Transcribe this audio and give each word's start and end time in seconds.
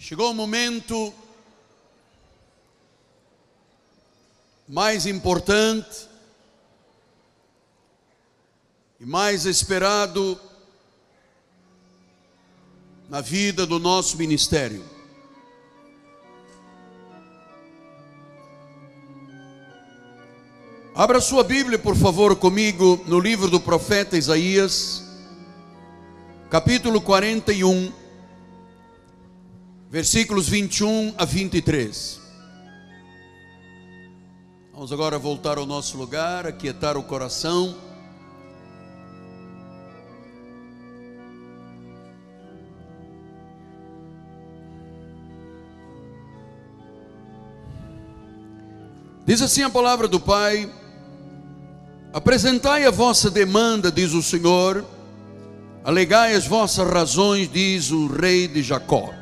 Chegou 0.00 0.30
o 0.30 0.34
momento 0.34 1.12
mais 4.68 5.06
importante 5.06 6.08
e 9.00 9.04
mais 9.04 9.44
esperado 9.44 10.40
na 13.08 13.20
vida 13.20 13.66
do 13.66 13.80
nosso 13.80 14.16
ministério. 14.16 14.84
Abra 20.94 21.20
sua 21.20 21.42
Bíblia, 21.42 21.78
por 21.78 21.96
favor, 21.96 22.36
comigo 22.36 23.02
no 23.04 23.18
livro 23.18 23.50
do 23.50 23.58
profeta 23.58 24.16
Isaías, 24.16 25.02
capítulo 26.48 27.00
41, 27.00 27.97
versículos 29.90 30.48
21 30.48 31.14
a 31.16 31.24
23. 31.24 32.20
Vamos 34.72 34.92
agora 34.92 35.18
voltar 35.18 35.58
ao 35.58 35.66
nosso 35.66 35.96
lugar, 35.96 36.46
aquietar 36.46 36.96
o 36.96 37.02
coração. 37.02 37.74
Diz 49.24 49.42
assim 49.42 49.62
a 49.62 49.70
palavra 49.70 50.06
do 50.06 50.20
Pai: 50.20 50.70
Apresentai 52.12 52.84
a 52.84 52.90
vossa 52.90 53.30
demanda, 53.30 53.90
diz 53.90 54.12
o 54.12 54.22
Senhor, 54.22 54.84
alegai 55.82 56.34
as 56.34 56.46
vossas 56.46 56.88
razões, 56.88 57.50
diz 57.50 57.90
o 57.90 58.06
Rei 58.06 58.46
de 58.46 58.62
Jacó. 58.62 59.17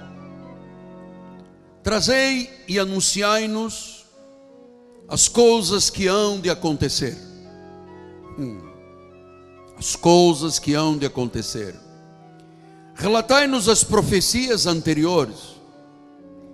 Trazei 1.86 2.50
e 2.66 2.80
anunciai-nos 2.80 4.06
as 5.06 5.28
coisas 5.28 5.88
que 5.88 6.08
hão 6.08 6.40
de 6.40 6.50
acontecer. 6.50 7.16
Hum. 8.36 8.58
As 9.78 9.94
coisas 9.94 10.58
que 10.58 10.74
hão 10.74 10.98
de 10.98 11.06
acontecer. 11.06 11.76
Relatai-nos 12.92 13.68
as 13.68 13.84
profecias 13.84 14.66
anteriores, 14.66 15.38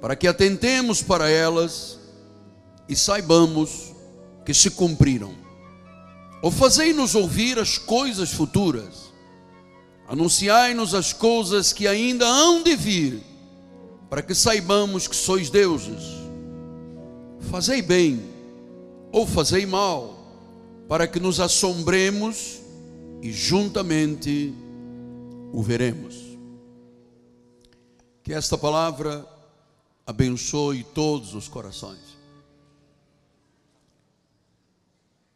para 0.03 0.15
que 0.15 0.29
atentemos 0.29 1.01
para 1.01 1.31
elas 1.31 1.99
e 2.87 2.95
saibamos 2.95 3.91
que 4.45 4.53
se 4.53 4.73
cumpriram. 4.73 5.35
Ou 6.43 6.51
fazei-nos 6.51 7.15
ouvir 7.15 7.59
as 7.59 7.79
coisas 7.79 8.33
futuras, 8.33 9.11
anunciai-nos 10.07 10.95
as 10.95 11.15
coisas 11.15 11.73
que 11.73 11.89
ainda 11.89 12.27
hão 12.27 12.63
de 12.63 12.77
vir, 12.77 13.32
para 14.13 14.21
que 14.21 14.35
saibamos 14.35 15.09
que 15.09 15.17
sois 15.17 15.49
deuses. 15.49 16.03
Fazei 17.51 17.81
bem 17.81 18.23
ou 19.11 19.27
fazei 19.27 19.65
mal, 19.65 20.85
para 20.87 21.09
que 21.09 21.19
nos 21.19 21.41
assombremos 21.41 22.61
e 23.23 23.33
juntamente 23.33 24.53
o 25.51 25.63
veremos. 25.63 26.15
Que 28.23 28.35
esta 28.35 28.59
palavra 28.59 29.27
abençoe 30.07 30.85
todos 30.85 31.35
os 31.35 31.49
corações. 31.49 32.19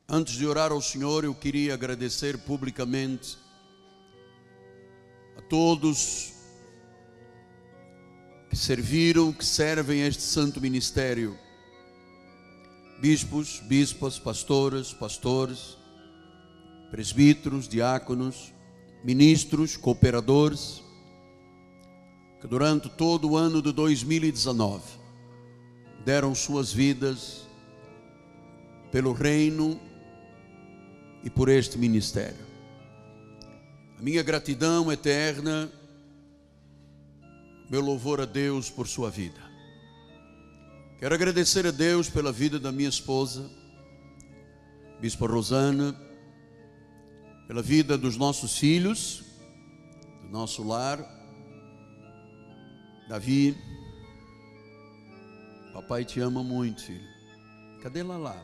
Antes 0.06 0.34
de 0.34 0.46
orar 0.46 0.70
ao 0.70 0.82
Senhor, 0.82 1.24
eu 1.24 1.34
queria 1.34 1.72
agradecer 1.72 2.36
publicamente 2.36 3.38
a 5.38 5.40
todos 5.40 6.35
que 8.56 8.62
serviram, 8.62 9.34
que 9.34 9.44
servem 9.44 10.00
este 10.00 10.22
santo 10.22 10.62
ministério. 10.62 11.38
Bispos, 12.98 13.60
bispas, 13.60 14.18
pastoras, 14.18 14.94
pastores, 14.94 15.76
presbíteros, 16.90 17.68
diáconos, 17.68 18.54
ministros, 19.04 19.76
cooperadores, 19.76 20.82
que 22.40 22.46
durante 22.46 22.88
todo 22.88 23.32
o 23.32 23.36
ano 23.36 23.60
de 23.60 23.72
2019 23.72 24.82
deram 26.02 26.34
suas 26.34 26.72
vidas 26.72 27.46
pelo 28.90 29.12
reino 29.12 29.78
e 31.22 31.28
por 31.28 31.50
este 31.50 31.76
ministério. 31.76 32.46
A 33.98 34.02
minha 34.02 34.22
gratidão 34.22 34.90
eterna, 34.90 35.70
meu 37.68 37.80
louvor 37.80 38.20
a 38.20 38.24
Deus 38.24 38.70
por 38.70 38.86
sua 38.86 39.10
vida. 39.10 39.40
Quero 40.98 41.14
agradecer 41.14 41.66
a 41.66 41.70
Deus 41.70 42.08
pela 42.08 42.32
vida 42.32 42.58
da 42.58 42.72
minha 42.72 42.88
esposa, 42.88 43.50
Bispa 45.00 45.26
Rosana, 45.26 45.94
pela 47.46 47.60
vida 47.62 47.98
dos 47.98 48.16
nossos 48.16 48.56
filhos, 48.58 49.22
do 50.22 50.28
nosso 50.30 50.62
lar, 50.62 50.98
Davi. 53.08 53.56
Papai 55.72 56.04
te 56.04 56.20
ama 56.20 56.42
muito, 56.42 56.82
filho. 56.82 57.06
Cadê 57.82 58.02
Lalá? 58.02 58.42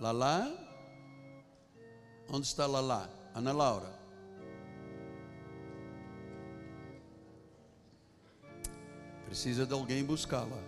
Lalá? 0.00 0.50
Onde 2.30 2.46
está 2.46 2.66
Lalá? 2.66 3.08
Ana 3.34 3.52
Laura. 3.52 3.97
Precisa 9.28 9.66
de 9.66 9.74
alguém 9.74 10.02
buscá-la. 10.02 10.58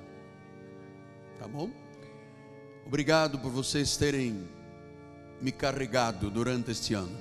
Tá 1.39 1.49
bom? 1.49 1.71
Obrigado 2.87 3.39
por 3.39 3.51
vocês 3.51 3.97
terem 3.97 4.47
me 5.41 5.51
carregado 5.51 6.31
durante 6.31 6.71
este 6.71 6.93
ano. 6.93 7.17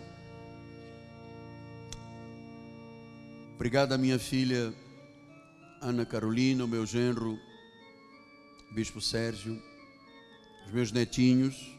Obrigado 3.55 3.93
a 3.93 3.97
minha 3.97 4.19
filha 4.19 4.73
Ana 5.81 6.05
Carolina, 6.05 6.65
o 6.65 6.67
meu 6.67 6.85
genro, 6.85 7.39
Bispo 8.73 8.99
Sérgio, 8.99 9.57
os 10.65 10.73
meus 10.73 10.91
netinhos, 10.91 11.73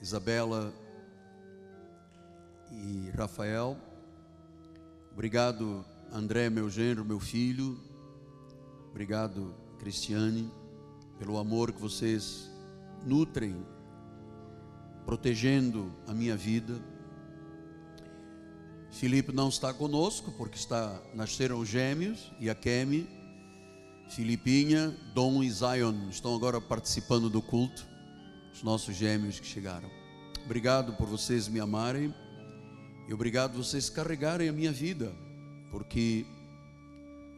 Isabela 0.00 0.72
e 2.70 3.10
Rafael. 3.10 3.76
Obrigado, 5.12 5.84
André, 6.10 6.48
meu 6.48 6.70
genro, 6.70 7.04
meu 7.04 7.20
filho. 7.20 7.91
Obrigado, 8.92 9.54
Cristiane, 9.78 10.52
pelo 11.18 11.38
amor 11.38 11.72
que 11.72 11.80
vocês 11.80 12.50
nutrem, 13.06 13.56
protegendo 15.06 15.90
a 16.06 16.12
minha 16.12 16.36
vida. 16.36 16.78
Filipe 18.90 19.32
não 19.32 19.48
está 19.48 19.72
conosco 19.72 20.30
porque 20.32 20.58
está 20.58 21.02
nasceram 21.14 21.58
os 21.58 21.70
gêmeos 21.70 22.30
e 22.38 22.50
a 22.50 22.54
Kemi, 22.54 23.08
Filipinha, 24.10 24.94
Dom 25.14 25.42
e 25.42 25.50
Zion 25.50 26.10
estão 26.10 26.36
agora 26.36 26.60
participando 26.60 27.30
do 27.30 27.40
culto. 27.40 27.88
Os 28.52 28.62
nossos 28.62 28.94
gêmeos 28.94 29.40
que 29.40 29.46
chegaram. 29.46 29.90
Obrigado 30.44 30.92
por 30.98 31.06
vocês 31.06 31.48
me 31.48 31.60
amarem. 31.60 32.14
E 33.08 33.14
obrigado 33.14 33.56
vocês 33.56 33.88
carregarem 33.88 34.50
a 34.50 34.52
minha 34.52 34.70
vida, 34.70 35.14
porque 35.70 36.26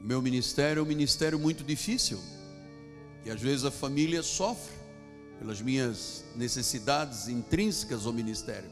meu 0.04 0.20
ministério 0.20 0.80
é 0.80 0.82
um 0.82 0.86
ministério 0.86 1.38
muito 1.38 1.64
difícil. 1.64 2.20
E 3.24 3.30
às 3.30 3.40
vezes 3.40 3.64
a 3.64 3.70
família 3.70 4.22
sofre 4.22 4.74
pelas 5.38 5.62
minhas 5.62 6.26
necessidades 6.36 7.26
intrínsecas 7.26 8.04
ao 8.04 8.12
ministério. 8.12 8.70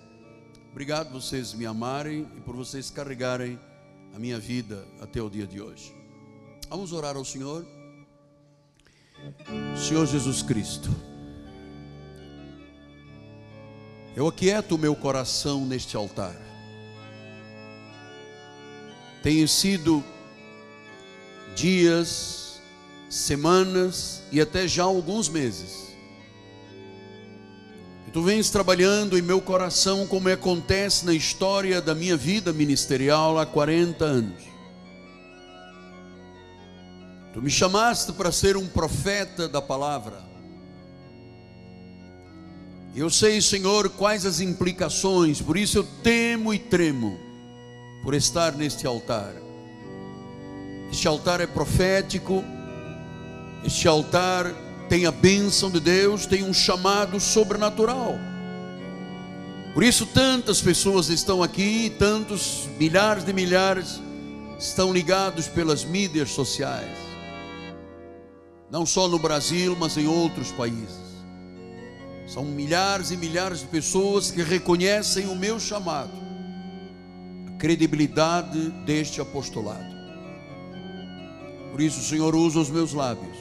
Obrigado 0.71 1.11
vocês 1.11 1.55
me 1.55 1.65
amarem 1.65 2.29
e 2.37 2.41
por 2.43 2.55
vocês 2.55 2.91
carregarem 2.91 3.59
a 4.15 4.19
minha 4.19 4.39
vida 4.39 4.87
até 5.01 5.23
o 5.23 5.31
dia 5.31 5.47
de 5.47 5.59
hoje. 5.59 5.95
Vamos 6.69 6.93
orar 6.93 7.17
ao 7.17 7.25
Senhor. 7.25 7.67
Senhor 9.75 10.07
Jesus 10.07 10.43
Cristo. 10.43 10.91
Eu 14.15 14.29
aquieto 14.29 14.75
o 14.75 14.79
meu 14.79 14.95
coração 14.95 15.65
neste 15.65 15.97
altar. 15.97 16.37
Tenho 19.23 19.49
sido 19.49 20.05
dias, 21.55 22.61
semanas 23.09 24.23
e 24.33 24.41
até 24.41 24.67
já 24.67 24.85
alguns 24.85 25.29
meses. 25.29 25.95
E 28.09 28.11
tu 28.11 28.23
vens 28.23 28.51
trabalhando 28.51 29.19
em 29.19 29.23
meu 29.23 29.41
coração 29.41 30.07
como 30.07 30.29
acontece 30.29 31.05
na 31.05 31.15
história 31.15 31.81
da 31.81 31.95
minha 31.95 32.17
vida 32.17 32.53
ministerial 32.53 33.39
há 33.39 33.47
40 33.47 34.05
anos. 34.05 34.43
Tu 37.33 37.41
me 37.41 37.51
chamaste 37.51 38.13
para 38.13 38.31
ser 38.31 38.57
um 38.57 38.67
profeta 38.67 39.49
da 39.49 39.63
palavra. 39.63 40.21
Eu 42.95 43.09
sei, 43.09 43.41
Senhor, 43.41 43.89
quais 43.89 44.27
as 44.27 44.41
implicações, 44.41 45.41
por 45.41 45.57
isso 45.57 45.79
eu 45.79 45.85
temo 46.03 46.53
e 46.53 46.59
tremo 46.59 47.19
por 48.03 48.13
estar 48.13 48.53
neste 48.53 48.87
altar. 48.87 49.42
Este 50.93 51.09
altar 51.09 51.41
é 51.41 51.47
profético. 51.47 52.45
Este 53.65 53.89
altar 53.89 54.55
tem 54.91 55.07
a 55.07 55.11
bênção 55.11 55.71
de 55.71 55.81
Deus, 55.81 56.27
tem 56.27 56.45
um 56.45 56.53
chamado 56.53 57.19
sobrenatural. 57.19 58.19
Por 59.73 59.83
isso, 59.83 60.05
tantas 60.05 60.61
pessoas 60.61 61.09
estão 61.09 61.43
aqui, 61.43 61.91
tantos 61.99 62.69
milhares 62.79 63.25
de 63.25 63.33
milhares 63.33 64.03
estão 64.59 64.93
ligados 64.93 65.49
pelas 65.49 65.83
mídias 65.83 66.31
sociais, 66.31 66.99
não 68.71 68.85
só 68.85 69.09
no 69.09 69.19
Brasil, 69.19 69.75
mas 69.81 69.97
em 69.97 70.07
outros 70.07 70.53
países. 70.53 71.01
São 72.29 72.45
milhares 72.45 73.11
e 73.11 73.17
milhares 73.17 73.61
de 73.61 73.67
pessoas 73.67 74.31
que 74.31 74.43
reconhecem 74.43 75.27
o 75.27 75.35
meu 75.35 75.59
chamado, 75.59 76.13
a 77.49 77.57
credibilidade 77.57 78.69
deste 78.85 79.23
apostolado. 79.23 79.92
Por 81.73 81.81
isso, 81.81 82.01
Senhor 82.03 82.37
usa 82.37 82.61
os 82.61 82.71
meus 82.71 82.93
lábios, 82.93 83.37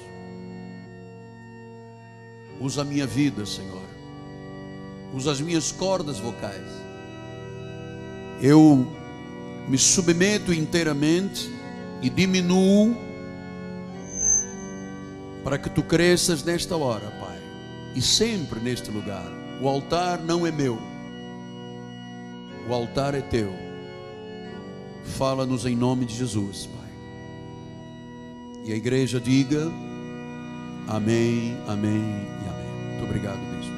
usa 2.60 2.81
a 2.81 2.86
minha 2.86 3.06
vida, 3.06 3.45
Senhor 3.45 3.92
usa 5.13 5.31
as 5.31 5.42
minhas 5.42 5.72
cordas 5.72 6.19
vocais. 6.19 6.68
Eu 8.42 8.88
me 9.68 9.78
submeto 9.78 10.54
inteiramente 10.54 11.50
e 12.01 12.10
diminuo 12.10 12.95
para 15.44 15.57
que 15.57 15.69
tu 15.69 15.83
cresças 15.83 16.44
nesta 16.44 16.75
hora, 16.75 17.12
Pai, 17.19 17.39
e 17.95 18.01
sempre 18.01 18.60
neste 18.60 18.89
lugar. 18.89 19.30
O 19.62 19.68
altar 19.68 20.19
não 20.19 20.45
é 20.45 20.51
meu, 20.51 20.80
o 22.68 22.74
altar 22.74 23.13
é 23.13 23.22
teu. 23.22 23.54
Fala-nos 25.04 25.66
em 25.66 25.75
nome 25.75 26.06
de 26.06 26.16
Jesus, 26.16 26.68
Pai. 26.68 26.81
E 28.63 28.72
a 28.72 28.75
igreja 28.75 29.19
diga: 29.19 29.72
Amém, 30.88 31.58
Amém 31.68 32.02
e 32.02 32.50
Amém. 32.50 32.92
Muito 32.92 33.04
obrigado, 33.06 33.40
mesmo. 33.40 33.72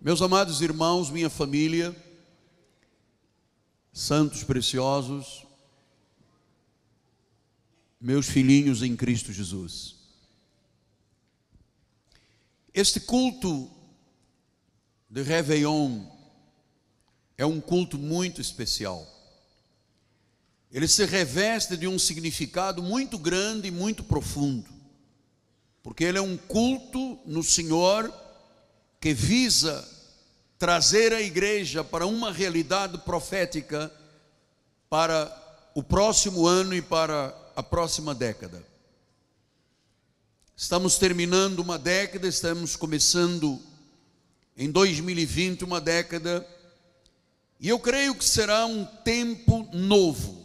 Meus 0.00 0.22
amados 0.22 0.60
irmãos, 0.60 1.10
minha 1.10 1.28
família, 1.28 1.94
santos 3.92 4.44
preciosos, 4.44 5.44
meus 8.00 8.26
filhinhos 8.26 8.82
em 8.82 8.94
Cristo 8.96 9.32
Jesus. 9.32 9.96
Este 12.72 13.00
culto 13.00 13.68
de 15.10 15.22
Réveillon 15.22 16.06
é 17.36 17.44
um 17.44 17.60
culto 17.60 17.98
muito 17.98 18.40
especial. 18.40 19.11
Ele 20.72 20.88
se 20.88 21.04
reveste 21.04 21.76
de 21.76 21.86
um 21.86 21.98
significado 21.98 22.82
muito 22.82 23.18
grande 23.18 23.68
e 23.68 23.70
muito 23.70 24.02
profundo, 24.02 24.70
porque 25.82 26.02
ele 26.02 26.16
é 26.16 26.22
um 26.22 26.36
culto 26.36 27.18
no 27.26 27.42
Senhor 27.42 28.12
que 28.98 29.12
visa 29.12 29.86
trazer 30.58 31.12
a 31.12 31.20
igreja 31.20 31.84
para 31.84 32.06
uma 32.06 32.32
realidade 32.32 32.96
profética 32.98 33.92
para 34.88 35.30
o 35.74 35.82
próximo 35.82 36.46
ano 36.46 36.74
e 36.74 36.80
para 36.80 37.36
a 37.56 37.62
próxima 37.62 38.14
década. 38.14 38.64
Estamos 40.56 40.96
terminando 40.96 41.58
uma 41.58 41.78
década, 41.78 42.28
estamos 42.28 42.76
começando 42.76 43.60
em 44.56 44.70
2020 44.70 45.64
uma 45.64 45.80
década, 45.80 46.46
e 47.58 47.68
eu 47.68 47.78
creio 47.78 48.14
que 48.14 48.24
será 48.24 48.64
um 48.64 48.84
tempo 48.84 49.68
novo, 49.72 50.41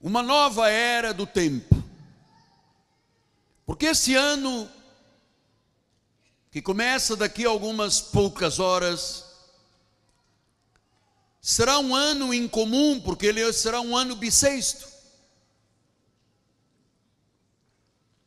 uma 0.00 0.22
nova 0.22 0.68
era 0.68 1.12
do 1.12 1.26
tempo, 1.26 1.82
porque 3.66 3.86
esse 3.86 4.14
ano 4.14 4.70
que 6.50 6.62
começa 6.62 7.14
daqui 7.14 7.44
a 7.44 7.48
algumas 7.48 8.00
poucas 8.00 8.58
horas, 8.58 9.24
será 11.40 11.78
um 11.78 11.94
ano 11.94 12.32
incomum, 12.32 13.00
porque 13.00 13.26
ele 13.26 13.52
será 13.52 13.80
um 13.80 13.96
ano 13.96 14.16
bissexto. 14.16 14.88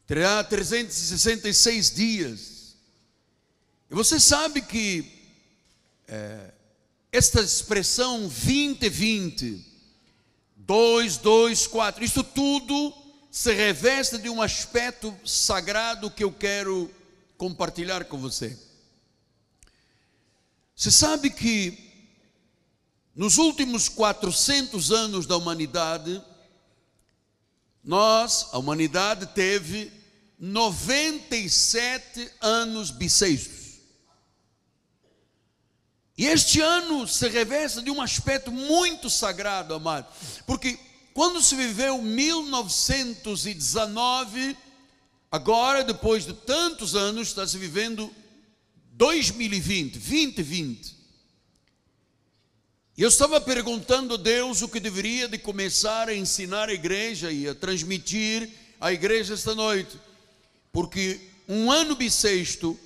Terá 0.05 0.43
366 0.43 1.91
dias. 1.91 2.75
E 3.89 3.95
você 3.95 4.19
sabe 4.19 4.61
que 4.61 5.11
é, 6.07 6.51
esta 7.11 7.41
expressão 7.41 8.21
2020, 8.21 9.70
2, 10.71 11.17
2, 11.17 11.67
4, 11.67 12.01
isso 12.01 12.23
tudo 12.23 12.93
se 13.29 13.51
reveste 13.51 14.17
de 14.17 14.29
um 14.29 14.41
aspecto 14.41 15.13
sagrado 15.25 16.09
que 16.09 16.23
eu 16.23 16.31
quero 16.31 16.89
compartilhar 17.37 18.05
com 18.05 18.17
você. 18.17 18.57
Você 20.73 20.89
sabe 20.89 21.29
que 21.29 21.77
nos 23.13 23.37
últimos 23.37 23.89
400 23.89 24.93
anos 24.93 25.25
da 25.25 25.35
humanidade, 25.35 26.23
nós, 27.83 28.47
a 28.53 28.57
humanidade, 28.57 29.25
teve 29.25 29.91
97 30.39 32.31
anos 32.39 32.91
bissextos. 32.91 33.60
E 36.21 36.27
este 36.27 36.61
ano 36.61 37.05
se 37.07 37.27
reveste 37.27 37.81
de 37.81 37.89
um 37.89 37.99
aspecto 38.01 38.51
muito 38.51 39.09
sagrado, 39.09 39.73
amado, 39.73 40.05
porque 40.45 40.77
quando 41.13 41.41
se 41.41 41.55
viveu 41.55 42.01
1919, 42.01 44.55
Agora, 45.31 45.81
depois 45.81 46.25
de 46.25 46.33
tantos 46.33 46.93
anos, 46.93 47.29
está 47.29 47.47
se 47.47 47.57
vivendo 47.57 48.13
2020, 48.91 49.97
2020. 49.97 50.97
E 52.97 53.01
eu 53.01 53.07
estava 53.07 53.39
perguntando 53.39 54.15
a 54.15 54.17
Deus 54.17 54.61
o 54.61 54.67
que 54.67 54.77
deveria 54.77 55.29
de 55.29 55.37
começar 55.37 56.09
a 56.09 56.13
ensinar 56.13 56.67
a 56.67 56.73
igreja 56.73 57.31
e 57.31 57.47
a 57.47 57.55
transmitir 57.55 58.49
à 58.81 58.91
igreja 58.91 59.33
esta 59.33 59.55
noite. 59.55 59.97
Porque 60.69 61.21
um 61.47 61.71
ano 61.71 61.95
bissexto, 61.95 62.77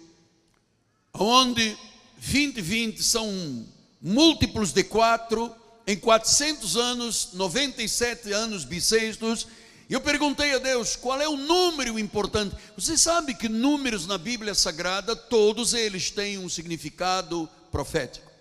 onde 1.16 1.76
2020 2.26 3.04
são 3.04 3.68
múltiplos 4.02 4.74
de 4.74 4.84
quatro, 4.84 5.56
em 5.86 5.96
400 5.96 6.76
anos, 6.76 7.30
97 7.34 8.34
anos 8.34 8.66
bissextos, 8.66 9.48
e 9.88 9.94
eu 9.94 10.02
perguntei 10.02 10.56
a 10.56 10.58
Deus 10.58 10.96
qual 10.96 11.22
é 11.22 11.30
o 11.30 11.38
número 11.38 12.00
importante. 12.00 12.56
Você 12.76 12.98
sabe 12.98 13.36
que 13.36 13.48
números 13.48 14.08
na 14.08 14.18
Bíblia 14.18 14.56
Sagrada, 14.56 15.16
todos 15.16 15.76
eles 15.76 16.10
têm 16.10 16.40
um 16.40 16.50
significado 16.50 17.48
profético. 17.72 18.32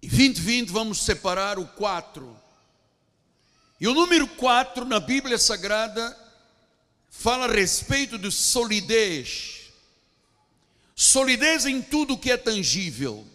E 0.00 0.06
2020 0.06 0.68
vamos 0.70 0.98
separar 1.02 1.58
o 1.58 1.66
4. 1.66 2.36
E 3.80 3.88
o 3.88 3.94
número 3.94 4.28
4 4.28 4.84
na 4.84 5.00
Bíblia 5.00 5.36
Sagrada 5.36 6.16
fala 7.10 7.46
a 7.46 7.52
respeito 7.52 8.16
de 8.16 8.30
solidez. 8.30 9.61
Solidez 10.94 11.66
em 11.66 11.80
tudo 11.80 12.18
que 12.18 12.30
é 12.30 12.36
tangível. 12.36 13.26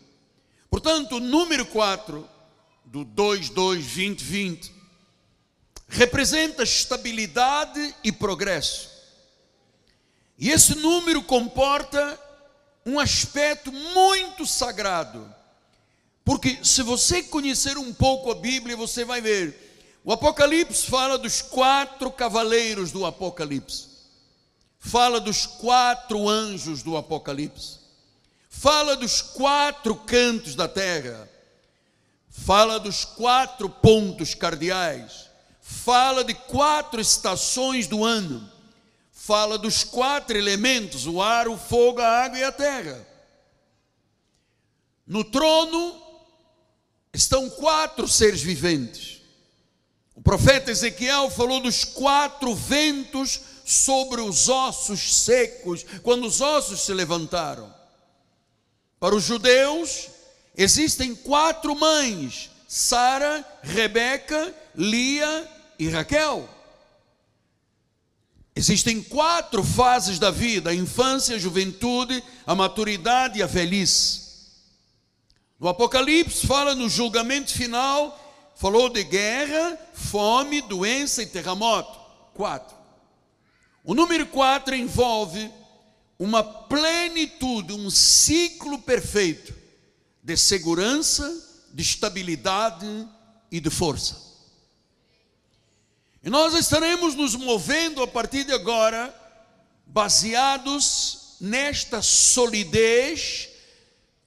Portanto, 0.69 1.17
o 1.17 1.19
número 1.19 1.65
4 1.65 2.27
do 2.85 3.03
2, 3.03 3.49
2, 3.49 3.85
20, 3.85 4.21
20 4.21 4.71
representa 5.87 6.63
estabilidade 6.63 7.95
e 8.03 8.11
progresso. 8.11 8.89
E 10.37 10.51
esse 10.51 10.75
número 10.75 11.23
comporta 11.23 12.19
um 12.85 12.99
aspecto 12.99 13.71
muito 13.71 14.45
sagrado. 14.45 15.33
Porque 16.23 16.59
se 16.63 16.83
você 16.83 17.23
conhecer 17.23 17.77
um 17.77 17.93
pouco 17.93 18.31
a 18.31 18.35
Bíblia, 18.35 18.75
você 18.75 19.03
vai 19.03 19.21
ver. 19.21 19.67
O 20.03 20.11
Apocalipse 20.11 20.85
fala 20.85 21.17
dos 21.17 21.41
quatro 21.41 22.11
cavaleiros 22.11 22.91
do 22.91 23.05
Apocalipse. 23.05 23.96
Fala 24.87 25.19
dos 25.19 25.45
quatro 25.45 26.27
anjos 26.27 26.81
do 26.81 26.97
Apocalipse. 26.97 27.79
Fala 28.49 28.95
dos 28.95 29.21
quatro 29.21 29.95
cantos 29.95 30.55
da 30.55 30.67
terra. 30.67 31.29
Fala 32.29 32.79
dos 32.79 33.05
quatro 33.05 33.69
pontos 33.69 34.33
cardeais 34.33 35.27
fala 35.67 36.23
de 36.23 36.33
quatro 36.33 37.01
estações 37.01 37.87
do 37.87 38.05
ano, 38.05 38.49
fala 39.11 39.57
dos 39.57 39.83
quatro 39.83 40.37
elementos: 40.37 41.05
o 41.05 41.21
ar, 41.21 41.49
o 41.49 41.57
fogo, 41.57 41.99
a 41.99 42.23
água 42.23 42.39
e 42.39 42.43
a 42.43 42.51
terra. 42.53 43.05
No 45.05 45.25
trono 45.25 46.01
estão 47.13 47.49
quatro 47.49 48.07
seres 48.07 48.41
viventes. 48.41 49.21
O 50.15 50.21
profeta 50.21 50.71
Ezequiel 50.71 51.29
falou 51.29 51.59
dos 51.59 51.83
quatro 51.83 52.55
ventos 52.55 53.41
sobre 53.67 54.21
os 54.21 54.47
ossos 54.47 55.23
secos, 55.23 55.85
quando 56.01 56.25
os 56.25 56.39
ossos 56.39 56.79
se 56.81 56.93
levantaram. 56.93 57.73
Para 58.97 59.13
os 59.13 59.23
judeus, 59.23 60.07
existem 60.55 61.13
quatro 61.13 61.75
mães 61.75 62.49
Sara, 62.67 63.45
Rebeca, 63.61 64.53
Lia 64.75 65.49
e 65.77 65.89
Raquel. 65.89 66.47
Existem 68.55 69.03
quatro 69.03 69.63
fases 69.63 70.17
da 70.17 70.31
vida: 70.31 70.69
a 70.69 70.75
infância, 70.75 71.35
a 71.35 71.39
juventude, 71.39 72.23
a 72.45 72.55
maturidade 72.55 73.39
e 73.39 73.43
a 73.43 73.47
velhice. 73.47 74.27
No 75.59 75.67
Apocalipse 75.67 76.45
fala 76.47 76.73
no 76.73 76.89
julgamento 76.89 77.51
final, 77.51 78.17
falou 78.55 78.89
de 78.89 79.03
guerra, 79.03 79.77
fome, 79.93 80.61
doença 80.61 81.21
e 81.21 81.25
terremoto. 81.25 81.99
Quatro. 82.33 82.76
O 83.87 83.95
número 83.95 84.27
quatro 84.27 84.75
envolve 84.75 85.49
uma 86.19 86.43
plenitude, 86.43 87.71
um 87.71 87.89
ciclo 87.89 88.79
perfeito 88.79 89.53
de 90.21 90.35
segurança, 90.35 91.25
de 91.73 91.83
estabilidade 91.83 92.85
e 93.49 93.61
de 93.61 93.69
força. 93.69 94.21
E 96.21 96.29
nós 96.29 96.53
estaremos 96.53 97.15
nos 97.15 97.33
movendo 97.33 98.03
a 98.03 98.07
partir 98.07 98.43
de 98.43 98.51
agora, 98.51 99.15
baseados 99.85 101.37
nesta 101.39 102.01
solidez 102.01 103.47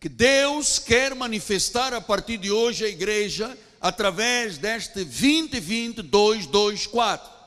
que 0.01 0.09
Deus 0.09 0.79
quer 0.79 1.15
manifestar 1.15 1.93
a 1.93 2.01
partir 2.01 2.39
de 2.39 2.51
hoje 2.51 2.87
à 2.87 2.89
igreja, 2.89 3.59
através 3.79 4.57
deste 4.57 5.05
2020 5.05 6.01
224. 6.01 7.40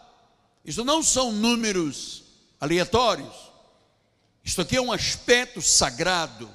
Isso 0.65 0.83
não 0.83 1.03
são 1.03 1.31
números 1.31 2.23
aleatórios. 2.59 3.33
Isto 4.43 4.61
aqui 4.61 4.77
é 4.77 4.81
um 4.81 4.91
aspecto 4.91 5.61
sagrado 5.61 6.49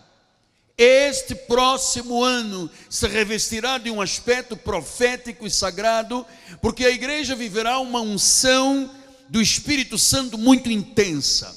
este 0.79 1.35
próximo 1.35 2.23
ano 2.23 2.71
se 2.89 3.09
revestirá 3.09 3.79
de 3.79 3.91
um 3.91 4.01
aspecto 4.01 4.57
profético 4.57 5.45
e 5.45 5.51
sagrado, 5.51 6.25
porque 6.63 6.85
a 6.87 6.91
igreja 6.91 7.35
viverá 7.35 7.81
uma 7.81 8.01
unção 8.01 8.89
do 9.29 9.43
Espírito 9.43 9.99
Santo 9.99 10.39
muito 10.39 10.71
intensa. 10.71 11.53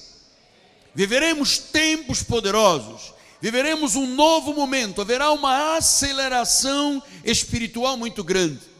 Viveremos 0.95 1.59
tempos 1.59 2.23
poderosos, 2.23 3.13
viveremos 3.39 3.95
um 3.95 4.07
novo 4.07 4.55
momento, 4.55 5.01
haverá 5.01 5.31
uma 5.31 5.77
aceleração 5.77 7.01
espiritual 7.23 7.95
muito 7.97 8.23
grande 8.23 8.70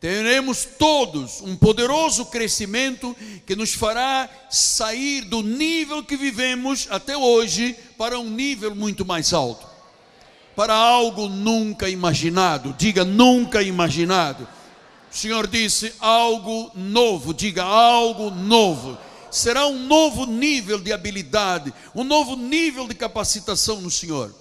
teremos 0.00 0.64
todos 0.78 1.40
um 1.40 1.56
poderoso 1.56 2.26
crescimento 2.26 3.16
que 3.46 3.56
nos 3.56 3.72
fará 3.72 4.28
sair 4.50 5.22
do 5.22 5.42
nível 5.42 6.04
que 6.04 6.16
vivemos 6.16 6.86
até 6.90 7.16
hoje 7.16 7.74
para 7.96 8.18
um 8.18 8.28
nível 8.28 8.74
muito 8.74 9.04
mais 9.04 9.32
alto, 9.32 9.66
para 10.54 10.74
algo 10.74 11.28
nunca 11.28 11.88
imaginado. 11.88 12.74
Diga 12.78 13.04
nunca 13.04 13.62
imaginado. 13.62 14.46
O 15.10 15.16
Senhor 15.16 15.46
disse 15.46 15.94
algo 15.98 16.70
novo, 16.74 17.32
diga 17.32 17.64
algo 17.64 18.30
novo. 18.30 18.98
Será 19.30 19.66
um 19.66 19.86
novo 19.86 20.26
nível 20.26 20.78
de 20.78 20.92
habilidade, 20.92 21.72
um 21.94 22.04
novo 22.04 22.36
nível 22.36 22.86
de 22.86 22.94
capacitação 22.94 23.80
no 23.80 23.90
Senhor. 23.90 24.34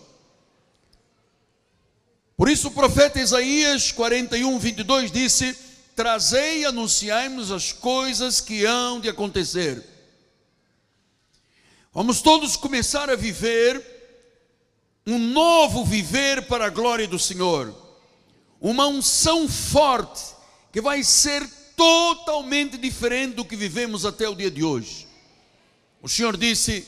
Por 2.37 2.49
isso 2.49 2.67
o 2.67 2.71
profeta 2.71 3.19
Isaías 3.19 3.91
41, 3.91 4.59
22 4.59 5.11
disse: 5.11 5.55
Trazei 5.95 6.61
e 6.61 6.65
anunciai-nos 6.65 7.51
as 7.51 7.71
coisas 7.71 8.41
que 8.41 8.65
hão 8.65 8.99
de 8.99 9.07
acontecer. 9.07 9.83
Vamos 11.93 12.21
todos 12.21 12.57
começar 12.57 13.09
a 13.09 13.15
viver 13.15 13.81
um 15.07 15.19
novo 15.19 15.85
viver 15.85 16.47
para 16.47 16.65
a 16.65 16.69
glória 16.69 17.07
do 17.07 17.19
Senhor, 17.19 17.73
uma 18.59 18.87
unção 18.87 19.47
forte 19.47 20.35
que 20.73 20.81
vai 20.81 21.03
ser 21.03 21.47
totalmente 21.77 22.77
diferente 22.77 23.35
do 23.35 23.45
que 23.45 23.55
vivemos 23.55 24.05
até 24.05 24.27
o 24.27 24.35
dia 24.35 24.49
de 24.49 24.63
hoje. 24.63 25.07
O 26.01 26.09
Senhor 26.09 26.35
disse: 26.35 26.85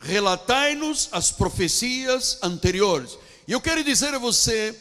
relatai-nos 0.00 1.08
as 1.12 1.32
profecias 1.32 2.38
anteriores. 2.42 3.16
E 3.46 3.52
eu 3.52 3.60
quero 3.60 3.84
dizer 3.84 4.12
a 4.12 4.18
você 4.18 4.74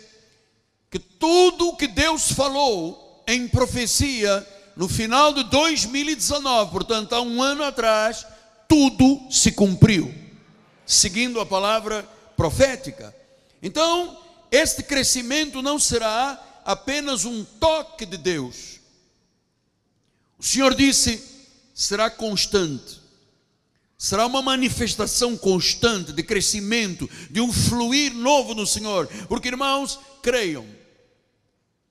que 0.89 0.97
tudo 0.97 1.69
o 1.69 1.75
que 1.77 1.87
Deus 1.87 2.31
falou 2.31 3.23
em 3.27 3.47
profecia 3.47 4.45
no 4.75 4.89
final 4.89 5.33
de 5.33 5.43
2019, 5.45 6.71
portanto, 6.71 7.13
há 7.13 7.21
um 7.21 7.41
ano 7.41 7.63
atrás, 7.63 8.25
tudo 8.67 9.27
se 9.31 9.51
cumpriu, 9.51 10.13
seguindo 10.85 11.39
a 11.39 11.45
palavra 11.45 12.03
profética. 12.35 13.15
Então, 13.61 14.17
este 14.51 14.83
crescimento 14.83 15.61
não 15.61 15.79
será 15.79 16.41
apenas 16.65 17.23
um 17.23 17.43
toque 17.43 18.05
de 18.05 18.17
Deus. 18.17 18.79
O 20.37 20.43
Senhor 20.43 20.73
disse: 20.73 21.23
será 21.73 22.09
constante 22.09 23.04
será 24.05 24.27
uma 24.27 24.39
manifestação 24.39 25.35
constante 25.35 26.13
de 26.13 26.21
crescimento, 26.21 27.09
de 27.31 27.41
um 27.41 27.51
fluir 27.51 28.13
novo 28.13 28.53
no 28.53 28.67
Senhor. 28.67 29.07
Porque, 29.27 29.47
irmãos, 29.47 29.99
creiam, 30.21 30.63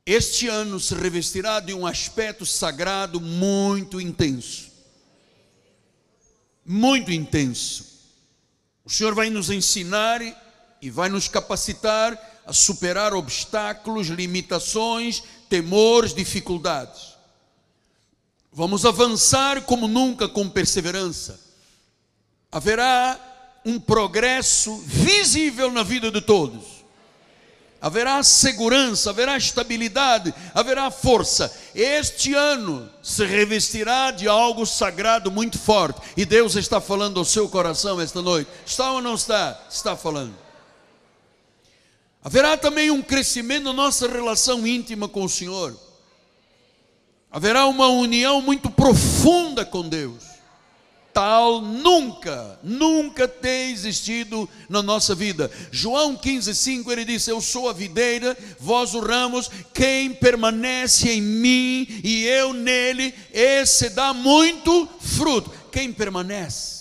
este 0.07 0.47
ano 0.47 0.79
se 0.79 0.95
revestirá 0.95 1.59
de 1.59 1.75
um 1.75 1.85
aspecto 1.85 2.47
sagrado 2.47 3.21
muito 3.21 4.01
intenso. 4.01 4.71
Muito 6.65 7.11
intenso. 7.11 7.85
O 8.85 8.91
Senhor 8.91 9.13
vai 9.13 9.29
nos 9.29 9.51
ensinar 9.51 10.21
e 10.81 10.91
vai 10.91 11.09
nos 11.09 11.27
capacitar 11.27 12.17
a 12.47 12.53
superar 12.53 13.13
obstáculos, 13.13 14.07
limitações, 14.07 15.21
temores, 15.49 16.15
dificuldades. 16.15 17.15
Vamos 18.53 18.87
avançar 18.87 19.63
como 19.63 19.89
nunca 19.89 20.29
com 20.29 20.49
perseverança 20.49 21.44
haverá 22.55 23.19
um 23.65 23.81
progresso 23.81 24.77
visível 24.87 25.73
na 25.73 25.83
vida 25.83 26.09
de 26.09 26.21
todos. 26.21 26.85
Haverá 27.81 28.23
segurança, 28.23 29.11
haverá 29.11 29.37
estabilidade, 29.37 30.33
haverá 30.55 30.89
força. 30.89 31.53
Este 31.75 32.33
ano 32.33 32.89
se 33.03 33.27
revestirá 33.27 34.13
de 34.13 34.29
algo 34.29 34.65
sagrado 34.65 35.33
muito 35.33 35.59
forte. 35.59 36.01
E 36.17 36.25
Deus 36.25 36.55
está 36.55 36.81
falando 36.81 37.19
ao 37.19 37.25
seu 37.25 37.49
coração 37.49 38.01
esta 38.01 38.23
noite. 38.23 38.49
Está 38.65 38.93
ou 38.93 39.03
não 39.03 39.17
está? 39.17 39.61
Está 39.69 39.97
falando. 39.97 40.35
Haverá 42.23 42.57
também 42.57 42.89
um 42.89 43.03
crescimento 43.03 43.65
na 43.65 43.73
nossa 43.73 44.07
relação 44.07 44.65
íntima 44.65 45.09
com 45.09 45.25
o 45.25 45.29
Senhor. 45.29 45.77
Haverá 47.33 47.67
uma 47.67 47.89
união 47.89 48.41
muito 48.41 48.71
profunda 48.71 49.65
com 49.65 49.87
Deus 49.89 50.34
tal 51.15 51.61
nunca, 51.61 52.59
nunca 52.61 53.29
tem 53.29 53.71
existido 53.71 54.49
na 54.69 54.83
nossa 54.83 55.15
vida. 55.15 55.49
João 55.71 56.17
15,5 56.17 56.91
ele 56.91 57.05
disse: 57.05 57.31
Eu 57.31 57.41
sou 57.41 57.69
a 57.69 57.73
videira, 57.73 58.37
vós 58.59 58.95
o 58.95 59.01
ramos, 59.01 59.49
quem 59.73 60.13
permanece 60.13 61.09
em 61.09 61.23
mim 61.23 61.87
e 62.03 62.25
eu 62.25 62.53
nele, 62.53 63.15
esse 63.33 63.89
dá 63.91 64.13
muito 64.13 64.89
fruto. 65.01 65.51
Quem 65.71 65.93
permanece? 65.93 66.75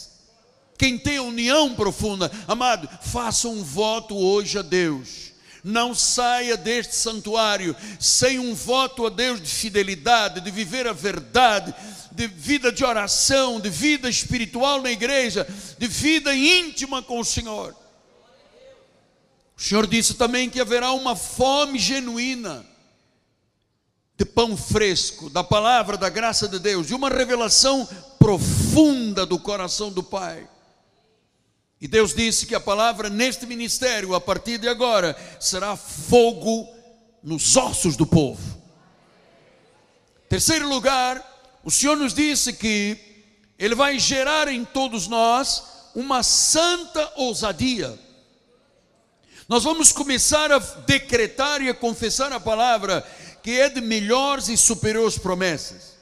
Quem 0.78 0.98
tem 0.98 1.20
união 1.20 1.76
profunda, 1.76 2.32
amado, 2.48 2.90
faça 3.04 3.48
um 3.48 3.64
voto 3.64 4.18
hoje 4.18 4.58
a 4.58 4.64
Deus 4.64 5.33
não 5.64 5.96
saia 5.96 6.58
deste 6.58 6.96
santuário 6.96 7.76
sem 8.00 8.38
um 8.38 8.54
voto 8.54 9.06
a 9.06 9.10
Deus 9.10 9.42
de 9.42 9.48
fidelidade, 9.48 10.42
de 10.42 10.52
viver 10.52 10.88
a 10.88 10.94
verdade, 10.94 11.74
de 12.12 12.28
vida 12.28 12.72
de 12.72 12.84
oração, 12.84 13.60
de 13.60 13.70
vida 13.70 14.10
espiritual 14.10 14.82
na 14.82 14.92
igreja, 14.92 15.48
de 15.78 15.88
vida 15.88 16.36
íntima 16.36 17.02
com 17.02 17.20
o 17.20 17.26
Senhor. 17.26 17.76
O 19.58 19.62
Senhor 19.62 19.88
disse 19.88 20.16
também 20.16 20.50
que 20.50 20.60
haverá 20.60 20.92
uma 20.92 21.16
fome 21.16 21.80
genuína 21.80 22.66
de 24.18 24.26
pão 24.26 24.56
fresco, 24.56 25.30
da 25.30 25.44
palavra, 25.44 25.98
da 25.98 26.10
graça 26.10 26.48
de 26.48 26.60
Deus, 26.60 26.88
de 26.88 26.94
uma 26.94 27.10
revelação 27.10 27.88
profunda 28.20 29.26
do 29.26 29.40
coração 29.40 29.92
do 29.92 30.04
Pai. 30.04 30.48
E 31.84 31.88
Deus 31.90 32.16
disse 32.16 32.46
que 32.46 32.56
a 32.56 32.62
palavra 32.62 33.10
neste 33.10 33.46
ministério, 33.46 34.16
a 34.16 34.22
partir 34.22 34.58
de 34.58 34.70
agora, 34.70 35.18
será 35.38 35.76
fogo 35.76 36.66
nos 37.22 37.58
ossos 37.58 37.98
do 37.98 38.06
povo. 38.06 38.42
Terceiro 40.30 40.70
lugar, 40.70 41.22
o 41.62 41.70
Senhor 41.70 41.98
nos 41.98 42.14
disse 42.14 42.54
que 42.54 42.98
Ele 43.60 43.76
vai 43.76 44.00
gerar 44.00 44.48
em 44.48 44.64
todos 44.64 45.10
nós 45.10 45.62
uma 45.94 46.24
santa 46.24 47.12
ousadia. 47.18 48.00
Nós 49.50 49.66
vamos 49.66 49.92
começar 49.92 50.54
a 50.54 50.60
decretar 50.60 51.62
e 51.62 51.68
a 51.68 51.74
confessar 51.74 52.32
a 52.32 52.40
palavra 52.40 53.06
que 53.44 53.60
é 53.60 53.68
de 53.68 53.82
melhores 53.82 54.48
e 54.48 54.56
superiores 54.56 55.18
promessas. 55.18 55.98